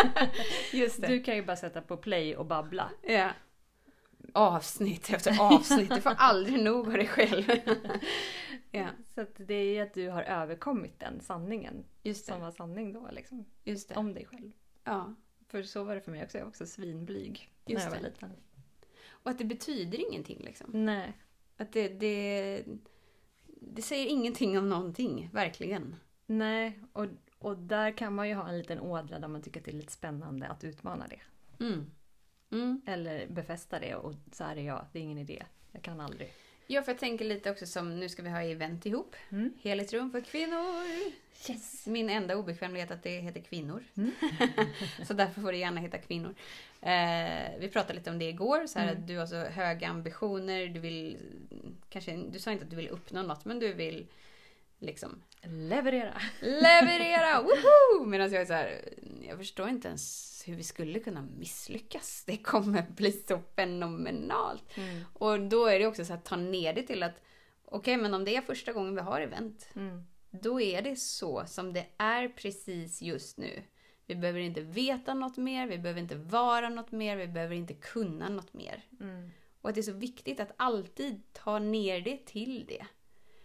Just 0.73 1.01
det. 1.01 1.07
Du 1.07 1.23
kan 1.23 1.37
ju 1.37 1.43
bara 1.45 1.57
sätta 1.57 1.81
på 1.81 1.97
play 1.97 2.37
och 2.37 2.47
babbla. 2.47 2.91
Ja. 3.03 3.31
Avsnitt 4.33 5.11
efter 5.11 5.41
avsnitt. 5.41 5.91
Du 5.95 6.01
får 6.01 6.15
aldrig 6.17 6.63
nog 6.63 6.87
av 6.87 6.93
dig 6.93 7.07
själv. 7.07 7.45
ja, 8.71 8.87
Så 9.15 9.27
det 9.37 9.55
är 9.55 9.83
att 9.83 9.95
du 9.95 10.09
har 10.09 10.23
överkommit 10.23 11.01
den 11.01 11.21
sanningen 11.21 11.85
just 12.03 12.27
som 12.27 12.35
det. 12.39 12.45
var 12.45 12.51
sanning 12.51 12.93
då 12.93 13.09
liksom. 13.13 13.45
Just 13.65 13.89
det. 13.89 13.95
Om 13.95 14.15
dig 14.15 14.27
själv. 14.27 14.53
Ja. 14.85 15.15
För 15.49 15.63
så 15.63 15.85
var 15.85 15.95
det 15.95 16.01
för 16.01 16.11
mig 16.11 16.25
också. 16.25 16.39
Jag 16.39 16.45
var 16.45 16.51
också 16.51 16.67
svinblyg 16.67 17.53
Just 17.67 17.79
när 17.79 17.85
jag 17.85 17.91
var 17.91 18.03
det. 18.03 18.09
liten. 18.09 18.31
Och 19.11 19.31
att 19.31 19.39
det 19.39 19.45
betyder 19.45 20.09
ingenting 20.09 20.41
liksom. 20.45 20.71
Nej. 20.73 21.13
Att 21.57 21.73
det, 21.73 21.89
det, 21.89 22.65
det 23.47 23.83
säger 23.83 24.07
ingenting 24.07 24.59
om 24.59 24.69
någonting, 24.69 25.31
verkligen. 25.33 25.97
Nej, 26.39 26.79
och, 26.93 27.07
och 27.39 27.59
där 27.59 27.91
kan 27.91 28.15
man 28.15 28.29
ju 28.29 28.35
ha 28.35 28.49
en 28.49 28.59
liten 28.59 28.81
ådra 28.81 29.19
där 29.19 29.29
man 29.29 29.43
tycker 29.43 29.61
att 29.61 29.65
det 29.65 29.71
är 29.71 29.77
lite 29.77 29.93
spännande 29.93 30.47
att 30.47 30.65
utmana 30.65 31.07
det. 31.09 31.21
Mm. 31.65 31.91
Mm. 32.51 32.83
Eller 32.87 33.27
befästa 33.27 33.79
det 33.81 33.95
och 33.95 34.15
så 34.33 34.45
här 34.45 34.57
är 34.57 34.63
jag, 34.63 34.87
det 34.93 34.99
är 34.99 35.03
ingen 35.03 35.19
idé. 35.19 35.43
Jag 35.73 35.83
kan 35.83 36.01
aldrig. 36.01 36.33
Ja, 36.67 36.83
för 36.83 36.93
jag 36.93 36.99
tänker 36.99 37.25
lite 37.25 37.51
också 37.51 37.67
som, 37.67 38.01
nu 38.01 38.09
ska 38.09 38.23
vi 38.23 38.31
ha 38.31 38.43
event 38.43 38.87
ihop. 38.87 39.17
Mm. 39.31 39.53
Heligt 39.63 39.93
rum 39.93 40.11
för 40.11 40.21
kvinnor. 40.21 40.85
Yes! 41.49 41.87
Min 41.87 42.11
enda 42.11 42.37
obekvämlighet 42.37 42.91
är 42.91 42.95
att 42.95 43.03
det 43.03 43.21
heter 43.21 43.41
kvinnor. 43.41 43.85
Mm. 43.97 44.11
så 45.07 45.15
därför 45.15 45.41
får 45.41 45.53
det 45.53 45.59
gärna 45.59 45.81
heta 45.81 45.99
kvinnor. 45.99 46.35
Eh, 46.81 47.59
vi 47.61 47.69
pratade 47.73 47.95
lite 47.95 48.11
om 48.11 48.19
det 48.19 48.29
igår, 48.29 48.67
så 48.67 48.79
här 48.79 48.89
Mm. 48.89 49.01
att 49.01 49.09
du 49.09 49.19
har 49.19 49.27
så 49.27 49.37
höga 49.37 49.89
ambitioner. 49.89 50.67
Du 50.67 50.81
vill, 50.81 51.19
kanske, 51.89 52.17
du 52.17 52.39
sa 52.39 52.53
inte 52.53 52.65
att 52.65 52.71
du 52.71 52.77
vill 52.77 52.89
uppnå 52.89 53.23
något, 53.23 53.45
men 53.45 53.59
du 53.59 53.73
vill 53.73 54.07
liksom 54.79 55.23
Leverera! 55.45 56.21
leverera! 56.41 57.43
Woho! 57.43 58.05
Medan 58.07 58.33
jag 58.33 58.43
är 58.43 58.47
så 58.47 58.53
här, 58.53 58.81
jag 59.23 59.39
förstår 59.39 59.69
inte 59.69 59.89
ens 59.89 60.43
hur 60.47 60.55
vi 60.55 60.63
skulle 60.63 60.99
kunna 61.01 61.23
misslyckas. 61.39 62.25
Det 62.27 62.37
kommer 62.37 62.83
bli 62.97 63.13
så 63.13 63.41
fenomenalt. 63.57 64.77
Mm. 64.77 65.05
Och 65.13 65.41
då 65.41 65.67
är 65.67 65.79
det 65.79 65.87
också 65.87 66.05
så 66.05 66.15
att 66.15 66.25
ta 66.25 66.37
ner 66.37 66.73
det 66.75 66.83
till 66.83 67.03
att 67.03 67.23
okej, 67.65 67.97
men 67.97 68.15
om 68.15 68.25
det 68.25 68.37
är 68.37 68.41
första 68.41 68.73
gången 68.73 68.95
vi 68.95 69.01
har 69.01 69.21
event, 69.21 69.69
Mm. 69.77 70.05
då 70.31 70.61
är 70.61 70.83
det 70.83 70.97
så 70.97 71.45
som 71.47 71.73
det 71.73 71.87
är 71.97 72.29
precis 72.29 73.03
just 73.03 73.39
nu. 73.39 73.63
Vi 74.07 74.15
behöver 74.15 74.41
inte 74.41 74.61
veta 74.61 75.15
något 75.15 75.37
mer, 75.37 75.67
vi 75.67 75.79
behöver 75.79 76.01
inte 76.01 76.17
vara 76.17 76.69
något 76.69 76.93
mer, 76.93 77.17
vi 77.17 77.27
behöver 77.29 77.55
inte 77.55 77.75
kunna 77.75 78.29
något 78.29 78.53
mer. 78.55 78.85
Mm. 79.01 79.31
Och 79.61 79.69
att 79.69 79.75
det 79.75 79.81
är 79.81 79.83
så 79.83 79.93
viktigt 79.93 80.41
att 80.41 80.53
alltid 80.57 81.33
ta 81.33 81.59
ner 81.59 82.01
det 82.01 82.27
till 82.27 82.65
det. 82.69 82.87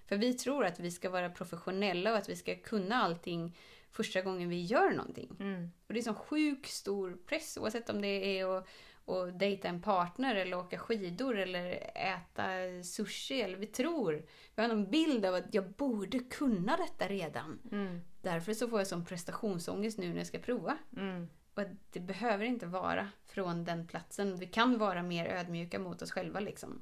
För 0.07 0.17
vi 0.17 0.33
tror 0.33 0.65
att 0.65 0.79
vi 0.79 0.91
ska 0.91 1.09
vara 1.09 1.29
professionella 1.29 2.11
och 2.11 2.17
att 2.17 2.29
vi 2.29 2.35
ska 2.35 2.55
kunna 2.55 2.95
allting 2.95 3.55
första 3.91 4.21
gången 4.21 4.49
vi 4.49 4.63
gör 4.63 4.91
någonting. 4.91 5.35
Mm. 5.39 5.71
Och 5.87 5.93
det 5.93 5.99
är 5.99 6.03
sån 6.03 6.15
sjuk 6.15 6.67
stor 6.67 7.17
press 7.25 7.57
oavsett 7.61 7.89
om 7.89 8.01
det 8.01 8.39
är 8.39 8.57
att, 8.57 8.67
att 9.05 9.39
dejta 9.39 9.67
en 9.67 9.81
partner 9.81 10.35
eller 10.35 10.57
åka 10.57 10.77
skidor 10.77 11.37
eller 11.37 11.91
äta 11.95 12.43
sushi. 12.83 13.41
Eller 13.41 13.57
vi 13.57 13.67
tror, 13.67 14.25
vi 14.55 14.61
har 14.61 14.69
någon 14.69 14.91
bild 14.91 15.25
av 15.25 15.35
att 15.35 15.53
jag 15.53 15.69
borde 15.69 16.19
kunna 16.19 16.77
detta 16.77 17.07
redan. 17.07 17.59
Mm. 17.71 18.01
Därför 18.21 18.53
så 18.53 18.67
får 18.67 18.79
jag 18.79 18.87
sån 18.87 19.05
prestationsångest 19.05 19.97
nu 19.97 20.09
när 20.09 20.17
jag 20.17 20.27
ska 20.27 20.39
prova. 20.39 20.77
Mm. 20.97 21.27
Och 21.53 21.63
det 21.91 21.99
behöver 21.99 22.45
inte 22.45 22.65
vara 22.65 23.09
från 23.25 23.63
den 23.63 23.87
platsen. 23.87 24.35
Vi 24.35 24.45
kan 24.45 24.77
vara 24.77 25.03
mer 25.03 25.25
ödmjuka 25.25 25.79
mot 25.79 26.01
oss 26.01 26.11
själva 26.11 26.39
liksom. 26.39 26.81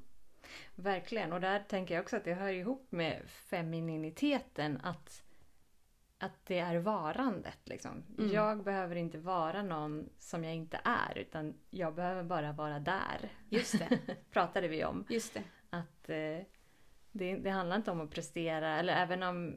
Verkligen, 0.74 1.32
och 1.32 1.40
där 1.40 1.60
tänker 1.60 1.94
jag 1.94 2.02
också 2.02 2.16
att 2.16 2.24
det 2.24 2.34
hör 2.34 2.52
ihop 2.52 2.86
med 2.90 3.22
femininiteten 3.26 4.80
att, 4.82 5.22
att 6.18 6.46
det 6.46 6.58
är 6.58 6.78
varandet. 6.78 7.58
Liksom. 7.64 8.04
Mm. 8.18 8.32
Jag 8.32 8.64
behöver 8.64 8.96
inte 8.96 9.18
vara 9.18 9.62
någon 9.62 10.08
som 10.18 10.44
jag 10.44 10.54
inte 10.54 10.80
är 10.84 11.18
utan 11.18 11.54
jag 11.70 11.94
behöver 11.94 12.22
bara 12.22 12.52
vara 12.52 12.78
där. 12.78 13.32
Just 13.48 13.78
det. 13.78 13.98
Pratade 14.30 14.68
vi 14.68 14.84
om. 14.84 15.04
Just 15.08 15.34
det. 15.34 15.42
Att 15.70 16.08
eh, 16.08 16.46
det, 17.12 17.36
det 17.36 17.50
handlar 17.50 17.76
inte 17.76 17.90
om 17.90 18.00
att 18.00 18.10
prestera, 18.10 18.78
eller 18.78 18.92
även 18.92 19.22
om 19.22 19.54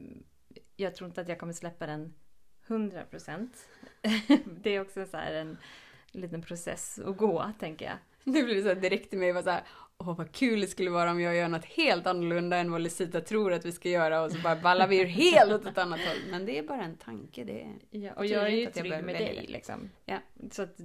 jag 0.76 0.94
tror 0.94 1.08
inte 1.08 1.20
att 1.20 1.28
jag 1.28 1.38
kommer 1.38 1.52
släppa 1.52 1.86
den 1.86 2.14
100 2.66 3.04
procent. 3.04 3.68
det 4.44 4.70
är 4.70 4.80
också 4.80 5.06
så 5.06 5.16
här 5.16 5.32
en 5.32 5.56
liten 6.12 6.42
process 6.42 6.98
att 6.98 7.16
gå, 7.16 7.52
tänker 7.58 7.86
jag. 7.86 7.96
Det 8.24 8.42
blev 8.42 8.62
så 8.62 8.68
här 8.68 8.74
direkt 8.74 9.14
i 9.14 9.16
mig 9.16 9.32
var 9.32 9.42
så 9.42 9.50
här, 9.50 9.62
åh 9.98 10.16
vad 10.16 10.32
kul 10.32 10.60
det 10.60 10.66
skulle 10.66 10.90
vara 10.90 11.10
om 11.10 11.20
jag 11.20 11.36
gör 11.36 11.48
något 11.48 11.64
helt 11.64 12.06
annorlunda 12.06 12.56
än 12.56 12.72
vad 12.72 12.80
Lucita 12.80 13.20
tror 13.20 13.52
att 13.52 13.64
vi 13.64 13.72
ska 13.72 13.88
göra 13.88 14.22
och 14.22 14.32
så 14.32 14.38
bara 14.38 14.56
ballar 14.56 14.88
vi 14.88 15.00
ur 15.00 15.06
helt 15.06 15.52
åt 15.52 15.66
ett 15.66 15.78
annat 15.78 16.00
håll. 16.00 16.18
Men 16.30 16.46
det 16.46 16.58
är 16.58 16.62
bara 16.62 16.82
en 16.82 16.96
tanke. 16.96 17.44
Det 17.44 17.62
är... 17.62 17.74
Ja, 17.90 18.12
och 18.12 18.26
jag 18.26 18.42
är 18.42 18.48
ju 18.48 18.66
trygg 18.66 19.04
med 19.04 19.14
dig 19.14 19.44
det. 19.46 19.52
liksom. 19.52 19.90
Ja. 20.04 20.18
Så 20.50 20.62
att 20.62 20.76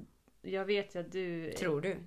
jag 0.41 0.65
vet 0.65 0.95
ju 0.95 1.00
att 1.00 1.12
du... 1.12 1.52
Tror 1.52 1.82
du? 1.82 1.98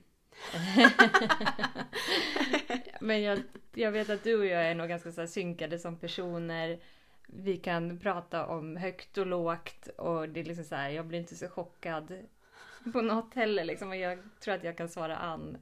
Men 3.01 3.23
jag, 3.23 3.39
jag 3.75 3.93
vet 3.93 4.11
att 4.11 4.25
du 4.25 4.39
och 4.39 4.47
jag 4.47 4.67
är 4.67 4.75
nog 4.75 4.89
ganska 4.89 5.13
så 5.13 5.21
här 5.21 5.29
synkade 5.29 5.79
som 5.79 5.97
personer. 5.97 6.81
Vi 7.27 7.57
kan 7.57 7.99
prata 7.99 8.47
om 8.47 8.77
högt 8.77 9.19
och 9.19 9.27
lågt 9.27 9.89
och 9.89 10.29
det 10.29 10.41
är 10.41 10.45
liksom 10.45 10.65
så 10.65 10.75
här, 10.75 10.91
jag 10.91 11.07
blir 11.07 11.19
inte 11.19 11.37
så 11.37 11.49
chockad 11.49 12.13
på 12.93 13.01
något 13.01 13.35
heller 13.35 13.65
liksom. 13.65 13.89
Och 13.89 13.97
jag 13.97 14.19
tror 14.41 14.55
att 14.55 14.65
jag 14.65 14.77
kan 14.77 14.89
svara 14.89 15.17
an. 15.17 15.59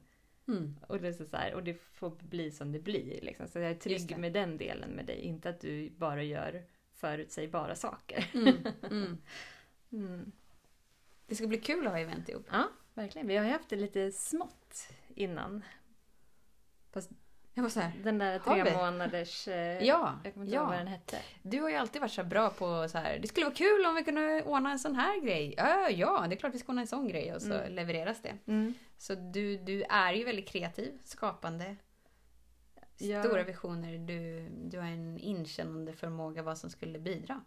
Mm. 0.47 0.75
Och 0.87 1.01
det, 1.01 1.07
är 1.07 1.11
så 1.11 1.37
här, 1.37 1.53
och 1.53 1.63
det 1.63 1.73
får 1.93 2.09
bli 2.09 2.51
som 2.51 2.71
det 2.71 2.79
blir. 2.79 3.21
Liksom. 3.21 3.47
Så 3.47 3.59
jag 3.59 3.71
är 3.71 3.75
trygg 3.75 4.17
med 4.17 4.33
den 4.33 4.57
delen 4.57 4.89
med 4.89 5.05
dig. 5.05 5.19
Inte 5.19 5.49
att 5.49 5.61
du 5.61 5.89
bara 5.89 6.23
gör 6.23 6.63
förutsägbara 6.93 7.75
saker. 7.75 8.31
Mm. 8.33 8.57
Mm. 8.83 9.17
Mm. 9.91 10.31
Det 11.27 11.35
ska 11.35 11.47
bli 11.47 11.57
kul 11.57 11.87
att 11.87 11.93
ha 11.93 11.99
event 11.99 12.29
ihop. 12.29 12.47
Ja, 12.51 12.69
verkligen. 12.93 13.27
Vi 13.27 13.37
har 13.37 13.45
ju 13.45 13.51
haft 13.51 13.69
det 13.69 13.75
lite 13.75 14.11
smått 14.11 14.93
innan. 15.15 15.63
Jag 17.57 17.63
var 17.63 17.69
så 17.69 17.79
här, 17.79 17.91
Den 18.03 18.17
där 18.17 18.39
tre 18.39 18.63
vi? 18.63 18.71
månaders... 18.75 19.47
eh, 19.47 19.83
ja, 19.83 20.19
Jag 20.23 20.33
kommer 20.33 20.45
inte 20.45 20.55
ihåg 20.57 20.65
vad 20.65 20.75
ja. 20.75 20.79
den 20.79 20.87
hette. 20.87 21.17
Du 21.41 21.61
har 21.61 21.69
ju 21.69 21.75
alltid 21.75 22.01
varit 22.01 22.11
så 22.11 22.23
bra 22.23 22.49
på 22.49 22.87
så 22.89 22.97
här, 22.97 23.19
det 23.19 23.27
skulle 23.27 23.45
vara 23.45 23.55
kul 23.55 23.85
om 23.85 23.95
vi 23.95 24.03
kunde 24.03 24.43
ordna 24.45 24.71
en 24.71 24.79
sån 24.79 24.95
här 24.95 25.21
grej. 25.21 25.53
Ja, 25.57 25.89
ja, 25.89 26.25
det 26.29 26.35
är 26.35 26.37
klart 26.37 26.53
vi 26.53 26.59
ska 26.59 26.67
ordna 26.71 26.81
en 26.81 26.87
sån 26.87 27.07
grej 27.07 27.33
och 27.35 27.41
så 27.41 27.53
Mm. 27.53 27.73
levereras 27.73 28.21
det. 28.21 28.37
Mm. 28.47 28.73
Så 28.97 29.15
du, 29.15 29.57
du 29.57 29.83
är 29.83 30.13
ju 30.13 30.23
väldigt 30.25 30.47
kreativ, 30.47 30.99
skapande, 31.03 31.75
Ja. 32.97 33.23
stora 33.23 33.43
visioner. 33.43 33.97
Du, 33.97 34.47
du 34.69 34.79
har 34.79 34.87
en 34.87 35.19
inkännande 35.19 35.93
förmåga 35.93 36.41
vad 36.43 36.57
som 36.57 36.69
skulle 36.69 36.99
bidra. 36.99 37.41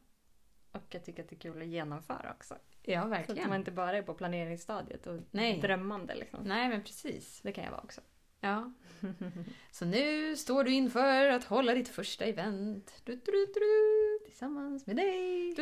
Och 0.72 0.82
jag 0.90 1.04
tycker 1.04 1.22
att 1.22 1.28
det 1.28 1.36
är 1.36 1.40
kul 1.40 1.62
att 1.62 1.68
genomföra 1.68 2.32
också. 2.36 2.54
Ja, 2.82 3.00
Så 3.00 3.06
att 3.06 3.12
verkligen. 3.12 3.48
man 3.48 3.58
inte 3.58 3.70
bara 3.70 3.96
är 3.96 4.02
på 4.02 4.14
planeringsstadiet 4.14 5.06
och 5.06 5.20
Nej. 5.30 5.60
drömmande 5.60 6.14
liksom. 6.14 6.40
Nej, 6.44 6.68
men 6.68 6.82
precis. 6.82 7.40
Det 7.42 7.52
kan 7.52 7.64
jag 7.64 7.70
vara 7.70 7.80
också. 7.82 8.00
Ja. 8.40 8.72
Så 9.70 9.84
nu 9.84 10.36
står 10.36 10.64
du 10.64 10.72
inför 10.72 11.28
att 11.28 11.44
hålla 11.44 11.74
ditt 11.74 11.88
första 11.88 12.24
event. 12.24 13.02
Du, 13.04 13.16
du, 13.16 13.46
du, 13.54 14.18
tillsammans 14.24 14.86
med 14.86 14.96
dig. 14.96 15.54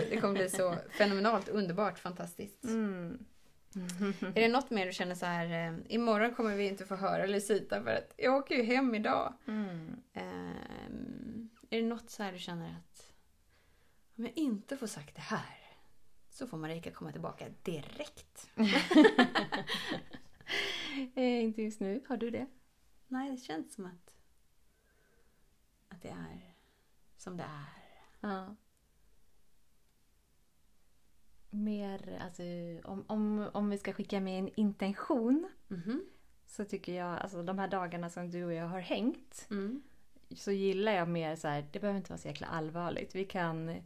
Det 0.10 0.20
kommer 0.20 0.34
bli 0.34 0.48
så 0.48 0.76
fenomenalt, 0.98 1.48
underbart, 1.48 1.98
fantastiskt. 1.98 2.64
Mm. 2.64 3.18
Är 4.20 4.40
det 4.40 4.48
något 4.48 4.70
mer 4.70 4.86
du 4.86 4.92
känner 4.92 5.14
så 5.14 5.26
här, 5.26 5.68
eh, 5.68 5.78
imorgon 5.88 6.34
kommer 6.34 6.56
vi 6.56 6.68
inte 6.68 6.86
få 6.86 6.94
höra 6.94 7.26
Lucita 7.26 7.82
för 7.82 7.90
att 7.90 8.14
jag 8.16 8.34
åker 8.34 8.54
ju 8.54 8.62
hem 8.62 8.94
idag. 8.94 9.34
Mm. 9.46 9.96
Ehm, 10.12 11.48
är 11.70 11.82
det 11.82 11.86
något 11.86 12.10
så 12.10 12.22
här 12.22 12.32
du 12.32 12.38
känner 12.38 12.68
att 12.68 13.12
om 14.18 14.24
jag 14.24 14.32
inte 14.36 14.76
får 14.76 14.86
sagt 14.86 15.14
det 15.14 15.20
här 15.20 15.56
så 16.30 16.46
får 16.46 16.56
Marika 16.56 16.90
komma 16.90 17.12
tillbaka 17.12 17.44
direkt? 17.62 18.50
Inte 21.56 21.62
just 21.62 21.80
nu. 21.80 22.04
Har 22.08 22.16
du 22.16 22.30
det? 22.30 22.46
Nej, 23.08 23.30
det 23.30 23.36
känns 23.36 23.74
som 23.74 23.86
att, 23.86 24.14
att 25.88 26.02
det 26.02 26.08
är 26.08 26.54
som 27.16 27.36
det 27.36 27.42
är. 27.42 27.64
Ja. 28.20 28.56
Mer, 31.50 32.18
alltså 32.24 32.42
om, 32.90 33.04
om, 33.08 33.50
om 33.52 33.70
vi 33.70 33.78
ska 33.78 33.92
skicka 33.92 34.20
med 34.20 34.38
en 34.38 34.50
intention 34.60 35.48
Mhm. 35.68 36.06
så 36.46 36.64
tycker 36.64 36.92
jag, 36.94 37.18
alltså 37.18 37.42
de 37.42 37.58
här 37.58 37.68
dagarna 37.68 38.10
som 38.10 38.30
du 38.30 38.44
och 38.44 38.52
jag 38.54 38.66
har 38.68 38.80
hängt 38.80 39.46
Mm. 39.50 39.82
så 40.34 40.52
gillar 40.52 40.92
jag 40.92 41.08
mer 41.08 41.36
så 41.36 41.48
här, 41.48 41.68
det 41.72 41.80
behöver 41.80 41.98
inte 41.98 42.10
vara 42.12 42.18
så 42.20 42.28
jäkla 42.28 42.46
allvarligt. 42.46 43.14
Vi 43.14 43.24
kan, 43.24 43.76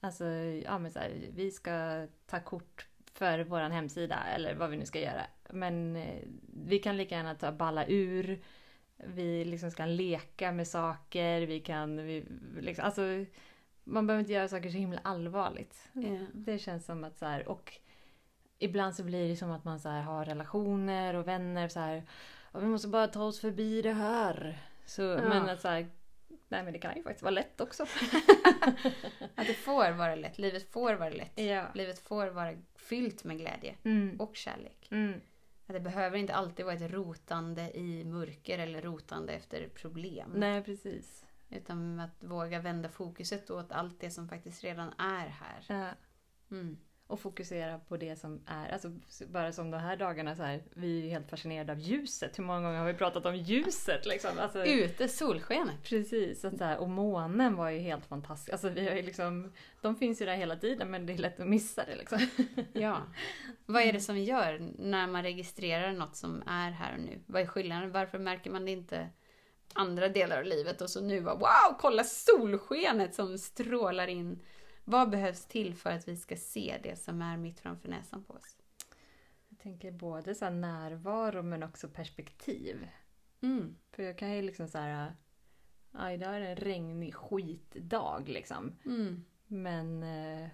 alltså, 0.00 0.24
ja 0.64 0.78
men 0.78 0.92
så 0.92 0.98
här, 0.98 1.28
vi 1.34 1.50
ska 1.50 2.06
ta 2.26 2.40
kort 2.40 2.88
för 3.18 3.44
våran 3.44 3.72
hemsida 3.72 4.24
eller 4.34 4.54
vad 4.54 4.70
vi 4.70 4.76
nu 4.76 4.86
ska 4.86 5.00
göra. 5.00 5.26
Men 5.50 5.96
eh, 5.96 6.22
vi 6.66 6.78
kan 6.78 6.96
lika 6.96 7.14
gärna 7.14 7.34
ta 7.34 7.52
balla 7.52 7.86
ur. 7.86 8.40
Vi 8.96 9.44
liksom 9.44 9.70
ska 9.70 9.86
leka 9.86 10.52
med 10.52 10.68
saker, 10.68 11.40
vi 11.40 11.60
kan, 11.60 11.96
vi, 11.96 12.24
liksom, 12.60 12.84
alltså 12.84 13.02
man 13.84 14.06
behöver 14.06 14.20
inte 14.20 14.32
göra 14.32 14.48
saker 14.48 14.70
så 14.70 14.76
himla 14.78 15.00
allvarligt. 15.04 15.88
Ja. 15.92 16.26
Det 16.32 16.58
känns 16.58 16.86
som 16.86 17.04
att 17.04 17.18
så 17.18 17.26
här, 17.26 17.48
och 17.48 17.72
ibland 18.58 18.94
så 18.94 19.04
blir 19.04 19.28
det 19.28 19.36
som 19.36 19.50
att 19.50 19.64
man 19.64 19.80
så 19.80 19.88
här, 19.88 20.02
har 20.02 20.24
relationer 20.24 21.14
och 21.14 21.28
vänner 21.28 21.68
så 21.68 21.80
här, 21.80 22.02
"Ja, 22.52 22.60
vi 22.60 22.66
måste 22.66 22.88
bara 22.88 23.06
ta 23.08 23.22
oss 23.22 23.40
förbi 23.40 23.82
det 23.82 23.92
här. 23.92 24.58
Så, 24.86 25.02
Men 25.02 25.48
att 25.48 25.60
så 25.60 25.68
här, 25.68 25.86
nej 26.48 26.62
men 26.64 26.72
det 26.72 26.78
kan 26.78 26.96
ju 26.96 27.02
faktiskt 27.02 27.22
vara 27.22 27.30
lätt 27.30 27.60
också. 27.60 27.82
Att 29.34 29.46
det 29.46 29.54
får 29.54 29.90
vara 29.92 30.14
lätt, 30.14 30.38
livet 30.38 30.72
får 30.72 30.94
vara 30.94 31.10
lätt. 31.10 31.32
ja. 31.40 31.66
Livet 31.74 31.98
får 31.98 32.26
vara 32.26 32.54
fyllt 32.74 33.24
med 33.24 33.38
glädje 33.38 33.74
Mm. 33.84 34.20
och 34.20 34.36
kärlek. 34.36 34.88
Mm. 34.90 35.20
Att 35.66 35.74
det 35.74 35.80
behöver 35.80 36.18
inte 36.18 36.34
alltid 36.34 36.64
vara 36.64 36.74
ett 36.74 36.90
rotande 36.92 37.70
i 37.78 38.04
mörker 38.04 38.58
eller 38.58 38.82
rotande 38.82 39.32
efter 39.32 39.68
problem. 39.68 40.30
Nej 40.34 40.62
precis. 40.64 41.24
Utan 41.50 42.00
att 42.00 42.24
våga 42.24 42.60
vända 42.60 42.88
fokuset 42.88 43.50
åt 43.50 43.72
allt 43.72 44.00
det 44.00 44.10
som 44.10 44.28
faktiskt 44.28 44.64
redan 44.64 44.88
är 44.98 45.26
här. 45.28 45.64
Ja. 45.68 45.88
Mm. 46.56 46.78
Och 47.08 47.20
fokusera 47.20 47.78
på 47.78 47.96
det 47.96 48.16
som 48.16 48.40
är, 48.46 48.68
alltså 48.68 48.90
bara 49.26 49.52
som 49.52 49.70
de 49.70 49.78
här 49.78 49.96
dagarna 49.96 50.36
så 50.36 50.42
här, 50.42 50.62
vi 50.74 51.06
är 51.06 51.10
helt 51.10 51.30
fascinerade 51.30 51.72
av 51.72 51.78
ljuset. 51.78 52.38
Hur 52.38 52.44
många 52.44 52.60
gånger 52.60 52.78
har 52.78 52.86
vi 52.86 52.94
pratat 52.94 53.26
om 53.26 53.36
ljuset 53.36 54.06
liksom? 54.06 54.30
Alltså, 54.38 54.64
Ute, 54.64 55.08
solskenet. 55.08 55.82
Precis, 55.82 56.40
så 56.40 56.50
här, 56.60 56.78
och 56.78 56.88
månen 56.88 57.56
var 57.56 57.70
ju 57.70 57.78
helt 57.78 58.06
fantastisk. 58.06 58.52
Alltså 58.52 58.68
vi 58.68 58.88
har 58.88 58.96
ju 58.96 59.02
liksom, 59.02 59.52
de 59.80 59.96
finns 59.96 60.22
ju 60.22 60.26
där 60.26 60.36
hela 60.36 60.56
tiden 60.56 60.90
men 60.90 61.06
det 61.06 61.12
är 61.12 61.18
lätt 61.18 61.40
att 61.40 61.48
missa 61.48 61.84
det 61.84 61.96
liksom. 61.96 62.18
Ja. 62.72 63.02
Vad 63.66 63.82
är 63.82 63.92
det 63.92 64.00
som 64.00 64.18
gör 64.18 64.70
när 64.78 65.06
man 65.06 65.22
registrerar 65.22 65.92
något 65.92 66.16
som 66.16 66.42
är 66.46 66.70
här 66.70 66.94
och 66.94 67.00
nu? 67.00 67.20
Vad 67.26 67.42
är 67.42 67.46
skillnaden? 67.46 67.92
Varför 67.92 68.18
märker 68.18 68.50
man 68.50 68.64
det 68.64 68.70
inte 68.70 69.08
andra 69.72 70.08
delar 70.08 70.38
av 70.38 70.44
livet 70.44 70.80
och 70.80 70.90
så 70.90 71.00
nu 71.00 71.20
bara 71.20 71.34
wow, 71.34 71.76
kolla 71.78 72.04
solskenet 72.04 73.14
som 73.14 73.38
strålar 73.38 74.06
in. 74.06 74.42
Vad 74.88 75.10
behövs 75.10 75.46
till 75.46 75.74
för 75.74 75.90
att 75.90 76.08
vi 76.08 76.16
ska 76.16 76.36
se 76.36 76.78
det 76.82 76.96
som 76.96 77.22
är 77.22 77.36
mitt 77.36 77.60
framför 77.60 77.88
näsan 77.88 78.24
på 78.24 78.34
oss? 78.34 78.56
Jag 79.48 79.58
tänker 79.58 79.92
både 79.92 80.34
så 80.34 80.44
här 80.44 80.52
närvaro 80.52 81.42
men 81.42 81.62
också 81.62 81.88
perspektiv. 81.88 82.88
Mm. 83.40 83.76
För 83.92 84.02
jag 84.02 84.18
kan 84.18 84.36
ju 84.36 84.42
liksom 84.42 84.68
så 84.68 84.78
här, 84.78 85.14
ja 85.92 86.12
idag 86.12 86.36
är 86.36 86.40
det 86.40 86.46
en 86.46 86.56
regnig 86.56 87.14
skitdag 87.14 88.28
liksom. 88.28 88.72
Mm. 88.84 89.24
Men 89.46 90.02
eh, 90.02 90.48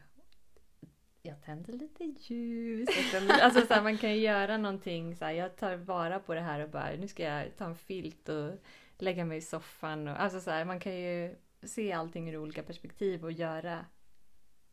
jag 1.22 1.42
tänder 1.42 1.72
lite 1.72 2.04
ljus. 2.04 2.88
Alltså 3.42 3.66
så 3.66 3.74
här, 3.74 3.82
man 3.82 3.98
kan 3.98 4.10
ju 4.10 4.20
göra 4.20 4.56
någonting. 4.56 5.16
Så 5.16 5.24
här, 5.24 5.32
jag 5.32 5.56
tar 5.56 5.76
vara 5.76 6.18
på 6.18 6.34
det 6.34 6.40
här 6.40 6.60
och 6.60 6.70
bara 6.70 6.90
nu 6.90 7.08
ska 7.08 7.22
jag 7.22 7.56
ta 7.56 7.64
en 7.64 7.76
filt 7.76 8.28
och 8.28 8.52
lägga 8.98 9.24
mig 9.24 9.38
i 9.38 9.42
soffan. 9.42 10.08
Och, 10.08 10.20
alltså 10.22 10.40
så 10.40 10.50
här, 10.50 10.64
man 10.64 10.80
kan 10.80 10.94
ju 10.94 11.36
se 11.62 11.92
allting 11.92 12.30
ur 12.30 12.36
olika 12.36 12.62
perspektiv 12.62 13.24
och 13.24 13.32
göra 13.32 13.86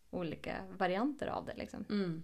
olika 0.09 0.65
varianter 0.77 1.27
av 1.27 1.45
det. 1.45 1.53
Liksom. 1.55 1.85
Mm. 1.89 2.23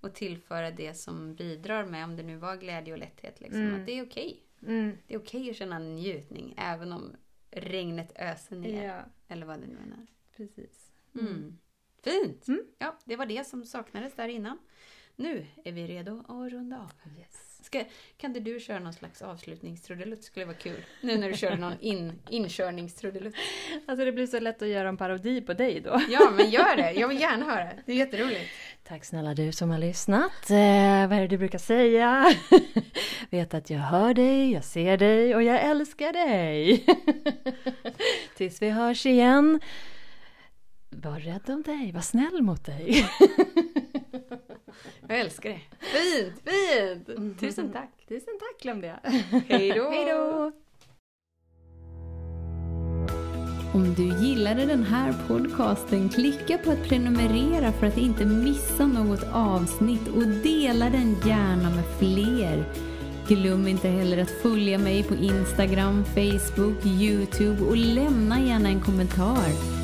Och 0.00 0.14
tillföra 0.14 0.70
det 0.70 0.94
som 0.94 1.34
bidrar 1.34 1.84
med, 1.84 2.04
om 2.04 2.16
det 2.16 2.22
nu 2.22 2.36
var 2.36 2.56
glädje 2.56 2.92
och 2.92 2.98
lätthet, 2.98 3.40
liksom, 3.40 3.60
Mm. 3.62 3.80
att 3.80 3.86
det 3.86 3.92
är 3.98 4.06
okej. 4.06 4.42
Mm. 4.66 4.96
Det 5.06 5.14
är 5.14 5.18
okej 5.18 5.50
att 5.50 5.56
känna 5.56 5.78
njutning, 5.78 6.54
även 6.56 6.92
om 6.92 7.16
regnet 7.50 8.12
öser 8.16 8.56
ner. 8.56 8.84
Ja, 8.88 9.02
Eller 9.28 9.46
vad 9.46 9.60
det 9.60 9.66
nu 9.66 9.76
än 9.82 9.92
är. 9.92 10.06
precis. 10.36 10.92
Mm. 11.20 11.58
Fint! 12.02 12.48
Mm. 12.48 12.62
Ja, 12.78 12.98
det 13.04 13.16
var 13.16 13.26
det 13.26 13.44
som 13.46 13.64
saknades 13.64 14.14
där 14.14 14.28
innan. 14.28 14.58
Nu 15.16 15.46
är 15.64 15.72
vi 15.72 15.86
redo 15.86 16.18
att 16.28 16.52
runda 16.52 16.78
av. 16.80 16.92
Yes. 17.18 17.43
Ska, 17.74 17.84
kan 18.16 18.30
inte 18.30 18.40
du 18.40 18.60
köra 18.60 18.78
någon 18.78 18.92
slags 18.92 19.22
avslutningstrudelutt? 19.22 20.24
skulle 20.24 20.46
vara 20.46 20.56
kul. 20.56 20.84
Nu 21.00 21.18
när 21.18 21.28
du 21.28 21.36
kör 21.36 21.56
någon 21.56 21.80
in, 21.80 22.12
inkörningstrudelutt. 22.30 23.34
Alltså 23.86 24.04
det 24.04 24.12
blir 24.12 24.26
så 24.26 24.40
lätt 24.40 24.62
att 24.62 24.68
göra 24.68 24.88
en 24.88 24.96
parodi 24.96 25.40
på 25.40 25.52
dig 25.52 25.80
då. 25.80 26.00
Ja, 26.08 26.30
men 26.36 26.50
gör 26.50 26.76
det! 26.76 26.92
Jag 26.92 27.08
vill 27.08 27.20
gärna 27.20 27.44
höra. 27.44 27.68
Det 27.86 27.92
är 27.92 27.96
jätteroligt. 27.96 28.50
Tack 28.82 29.04
snälla 29.04 29.34
du 29.34 29.52
som 29.52 29.70
har 29.70 29.78
lyssnat. 29.78 30.50
Eh, 30.50 31.08
vad 31.08 31.12
är 31.12 31.20
det 31.20 31.26
du 31.26 31.38
brukar 31.38 31.58
säga? 31.58 32.34
Vet 33.30 33.54
att 33.54 33.70
jag 33.70 33.78
hör 33.78 34.14
dig, 34.14 34.52
jag 34.52 34.64
ser 34.64 34.96
dig 34.96 35.34
och 35.34 35.42
jag 35.42 35.62
älskar 35.62 36.12
dig. 36.12 36.86
Tills 38.36 38.62
vi 38.62 38.70
hörs 38.70 39.06
igen. 39.06 39.60
Var 40.90 41.18
rädd 41.18 41.50
om 41.50 41.62
dig, 41.62 41.92
var 41.92 42.00
snäll 42.00 42.42
mot 42.42 42.64
dig. 42.64 43.06
Jag 45.08 45.20
älskar 45.20 45.50
det. 45.50 45.60
Fint, 45.80 46.42
fint! 46.44 47.40
Tusen 47.40 47.72
tack. 47.72 47.90
Tusen 48.08 48.38
tack 48.38 48.62
glömde 48.62 48.86
jag. 48.86 49.10
Hej 49.48 49.72
då! 49.72 49.90
Hej 49.90 50.04
då! 50.04 50.52
Om 53.74 53.94
du 53.94 54.26
gillade 54.26 54.64
den 54.64 54.82
här 54.82 55.14
podcasten, 55.28 56.08
klicka 56.08 56.58
på 56.58 56.70
att 56.70 56.88
prenumerera 56.88 57.72
för 57.72 57.86
att 57.86 57.98
inte 57.98 58.24
missa 58.24 58.86
något 58.86 59.24
avsnitt 59.32 60.08
och 60.08 60.26
dela 60.26 60.90
den 60.90 61.16
gärna 61.26 61.70
med 61.70 61.84
fler. 61.98 62.64
Glöm 63.28 63.68
inte 63.68 63.88
heller 63.88 64.18
att 64.18 64.30
följa 64.30 64.78
mig 64.78 65.02
på 65.02 65.14
Instagram, 65.14 66.04
Facebook, 66.04 66.86
Youtube 66.86 67.64
och 67.64 67.76
lämna 67.76 68.40
gärna 68.40 68.68
en 68.68 68.80
kommentar. 68.80 69.83